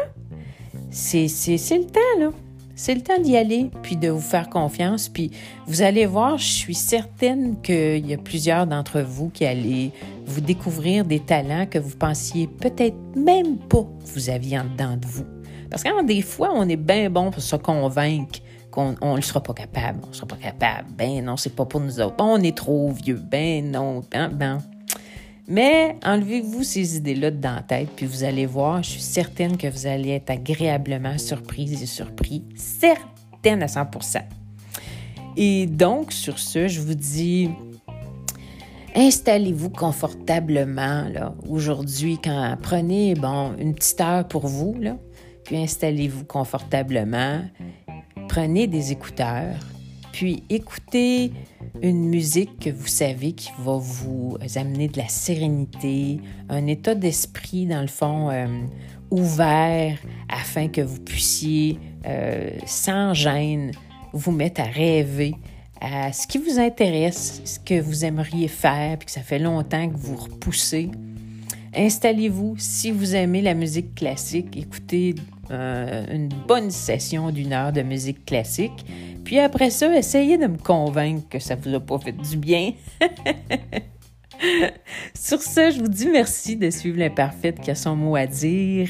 C'est 0.90 1.28
le 1.28 1.84
temps, 1.84 2.00
là. 2.18 2.30
C'est 2.76 2.94
le 2.94 3.02
temps 3.02 3.20
d'y 3.22 3.38
aller, 3.38 3.72
puis 3.84 3.96
de 3.96 4.10
vous 4.10 4.20
faire 4.20 4.50
confiance. 4.50 5.08
Puis 5.08 5.32
vous 5.66 5.82
allez 5.82 6.06
voir, 6.06 6.38
je 6.38 6.52
suis 6.52 6.76
certaine 6.76 7.62
qu'il 7.62 8.06
y 8.06 8.14
a 8.14 8.18
plusieurs 8.18 8.68
d'entre 8.68 9.00
vous 9.00 9.30
qui 9.30 9.46
allez 9.46 9.92
vous 10.26 10.42
découvrir 10.42 11.06
des 11.06 11.22
talents 11.22 11.66
que 11.66 11.80
vous 11.80 11.96
pensiez 11.96 12.48
peut-être 12.48 12.98
même 13.16 13.58
pas 13.58 13.84
que 13.84 14.10
vous 14.14 14.30
aviez 14.30 14.60
en 14.60 14.66
dedans 14.66 14.98
de 14.98 15.06
vous. 15.06 15.26
Parce 15.70 15.84
que 15.84 16.06
des 16.06 16.22
fois, 16.22 16.52
on 16.54 16.68
est 16.68 16.76
bien 16.76 17.10
bon 17.10 17.32
pour 17.32 17.42
se 17.42 17.56
convaincre 17.56 18.40
qu'on 18.72 19.16
ne 19.16 19.22
sera 19.22 19.42
pas 19.42 19.54
capable. 19.54 20.00
On 20.04 20.10
ne 20.10 20.14
sera 20.14 20.28
pas 20.28 20.36
capable. 20.36 20.90
Ben 20.98 21.24
non, 21.24 21.38
c'est 21.38 21.56
pas 21.56 21.66
pour 21.66 21.80
nous 21.80 22.02
autres. 22.02 22.16
on 22.20 22.42
est 22.42 22.58
trop 22.58 22.92
vieux. 22.92 23.22
Ben 23.22 23.72
non. 23.72 24.04
Ben, 24.12 24.28
ben. 24.28 24.60
Mais 25.48 25.98
enlevez-vous 26.04 26.64
ces 26.64 26.98
idées-là 26.98 27.30
de 27.30 27.38
dans 27.38 27.56
la 27.56 27.62
tête, 27.62 27.90
puis 27.96 28.08
vous 28.08 28.24
allez 28.24 28.48
voir, 28.48 28.82
je 28.82 28.92
suis 28.92 29.02
certaine 29.02 29.58
que 29.58 29.68
vous 29.68 29.86
allez 29.86 30.10
être 30.10 30.32
agréablement 30.32 31.18
surprise 31.20 31.84
et 31.84 31.86
surpris, 31.86 32.44
certaine 32.56 33.62
à 33.62 33.68
100% 33.68 34.22
Et 35.38 35.68
donc, 35.68 36.12
sur 36.12 36.40
ce, 36.40 36.68
je 36.68 36.82
vous 36.82 36.96
dis, 36.96 37.52
installez-vous 38.96 39.70
confortablement, 39.70 41.06
aujourd'hui, 41.48 42.18
quand 42.24 42.58
prenez, 42.62 43.14
bon, 43.14 43.54
une 43.60 43.76
petite 43.76 44.02
heure 44.02 44.28
pour 44.28 44.48
vous, 44.48 44.76
puis 45.44 45.58
installez-vous 45.58 46.26
confortablement, 46.26 47.42
prenez 48.28 48.66
des 48.66 48.92
écouteurs, 48.92 49.58
puis 50.16 50.44
écoutez 50.50 51.34
une 51.82 52.08
musique 52.08 52.60
que 52.60 52.70
vous 52.70 52.88
savez 52.88 53.34
qui 53.34 53.52
va 53.60 53.76
vous 53.76 54.38
amener 54.56 54.88
de 54.88 54.98
la 54.98 55.10
sérénité, 55.10 56.22
un 56.48 56.68
état 56.68 56.96
d'esprit, 56.96 57.66
dans 57.66 57.82
le 57.82 57.88
fond, 57.88 58.30
euh, 58.30 58.48
ouvert 59.12 60.00
afin 60.30 60.70
que 60.70 60.80
vous 60.80 61.02
puissiez, 61.02 61.80
euh, 62.06 62.52
sans 62.66 63.14
gêne, 63.14 63.72
vous 64.14 64.32
mettre 64.32 64.62
à 64.62 64.68
rêver 64.68 65.36
à 65.82 66.14
ce 66.14 66.28
qui 66.28 66.38
vous 66.38 66.60
intéresse, 66.60 67.42
ce 67.44 67.60
que 67.60 67.82
vous 67.82 68.06
aimeriez 68.06 68.48
faire, 68.48 68.98
puis 68.98 69.08
que 69.08 69.12
ça 69.12 69.22
fait 69.22 69.40
longtemps 69.40 69.90
que 69.90 69.98
vous 69.98 70.16
repoussez. 70.16 70.92
Installez-vous. 71.76 72.56
Si 72.58 72.90
vous 72.90 73.16
aimez 73.16 73.42
la 73.42 73.54
musique 73.54 73.96
classique, 73.96 74.56
écoutez 74.56 75.16
euh, 75.52 76.06
une 76.12 76.30
bonne 76.30 76.72
session 76.72 77.32
d'une 77.32 77.54
heure 77.54 77.72
de 77.72 77.82
musique 77.82 78.26
classique. 78.26 78.86
Puis 79.24 79.40
après 79.40 79.70
ça, 79.70 79.96
essayez 79.96 80.38
de 80.38 80.48
me 80.48 80.58
convaincre 80.58 81.28
que 81.30 81.40
ça 81.40 81.56
vous 81.56 81.74
a 81.74 81.80
pas 81.80 82.00
fait 82.00 82.12
du 82.12 82.38
bien. 82.38 82.74
Sur 85.14 85.42
ce, 85.42 85.72
je 85.72 85.80
vous 85.80 85.88
dis 85.88 86.08
merci 86.08 86.58
de 86.58 86.70
suivre 86.70 87.00
l'imparfaite 87.00 87.62
qui 87.62 87.72
a 87.72 87.76
son 87.76 87.96
mot 87.96 88.16
à 88.16 88.28
dire. 88.28 88.90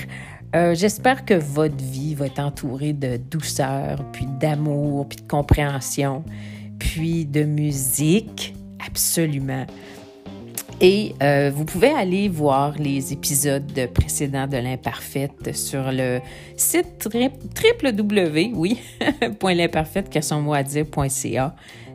Euh, 0.56 0.74
j'espère 0.74 1.26
que 1.26 1.34
votre 1.34 1.84
vie 1.84 2.16
va 2.16 2.28
être 2.28 2.40
entourée 2.40 2.94
de 2.94 3.18
douceur, 3.18 4.06
puis 4.14 4.26
d'amour, 4.40 5.10
puis 5.10 5.18
de 5.18 5.28
compréhension, 5.28 6.24
puis 6.80 7.26
de 7.26 7.44
musique, 7.44 8.56
absolument. 8.86 9.66
Et 10.82 11.16
euh, 11.24 11.52
vous 11.56 11.64
pouvez 11.64 11.90
aller 11.90 12.28
voir 12.28 12.78
les 12.78 13.14
épisodes 13.14 13.90
précédents 13.94 14.46
de 14.46 14.58
l'imparfaite 14.58 15.56
sur 15.56 15.92
le 15.92 16.20
site 16.58 17.08
www, 17.14 18.52
oui, 18.54 18.80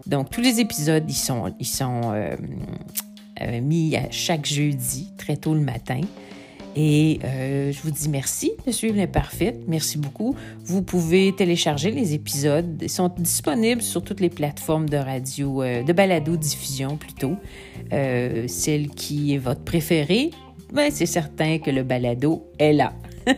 Donc, 0.06 0.30
tous 0.30 0.40
les 0.40 0.60
épisodes, 0.60 1.04
ils 1.08 1.14
sont, 1.14 1.52
euh, 2.14 2.36
euh, 3.42 3.60
mis 3.60 3.96
chaque 4.10 4.46
jeudi, 4.46 5.12
très 5.18 5.36
tôt 5.36 5.54
le 5.54 5.60
matin. 5.60 6.00
Et 6.76 7.18
euh, 7.24 7.72
je 7.72 7.82
vous 7.82 7.90
dis 7.90 8.08
merci 8.08 8.52
de 8.66 8.72
suivre 8.72 8.96
l'imparfaite. 8.96 9.62
Merci 9.66 9.98
beaucoup. 9.98 10.36
Vous 10.64 10.82
pouvez 10.82 11.32
télécharger 11.34 11.90
les 11.90 12.14
épisodes. 12.14 12.78
Ils 12.80 12.88
sont 12.90 13.10
disponibles 13.18 13.82
sur 13.82 14.02
toutes 14.02 14.20
les 14.20 14.30
plateformes 14.30 14.88
de 14.88 14.96
radio, 14.96 15.62
de 15.62 15.92
balado-diffusion 15.92 16.96
plutôt. 16.96 17.36
celle 17.90 18.88
qui 18.90 19.34
est 19.34 19.38
votre 19.38 19.62
préférée, 19.62 20.30
ben, 20.72 20.90
c'est 20.90 21.06
certain 21.06 21.58
que 21.58 21.70
le 21.70 21.82
balado 21.82 22.44
est 22.58 22.72
là. 22.72 22.92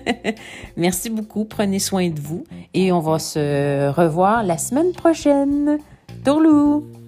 Merci 0.76 1.10
beaucoup, 1.10 1.44
prenez 1.44 1.78
soin 1.78 2.08
de 2.08 2.20
vous 2.20 2.44
et 2.74 2.92
on 2.92 3.00
va 3.00 3.18
se 3.18 3.88
revoir 3.90 4.44
la 4.44 4.58
semaine 4.58 4.92
prochaine. 4.92 5.78
Tourlou! 6.24 7.01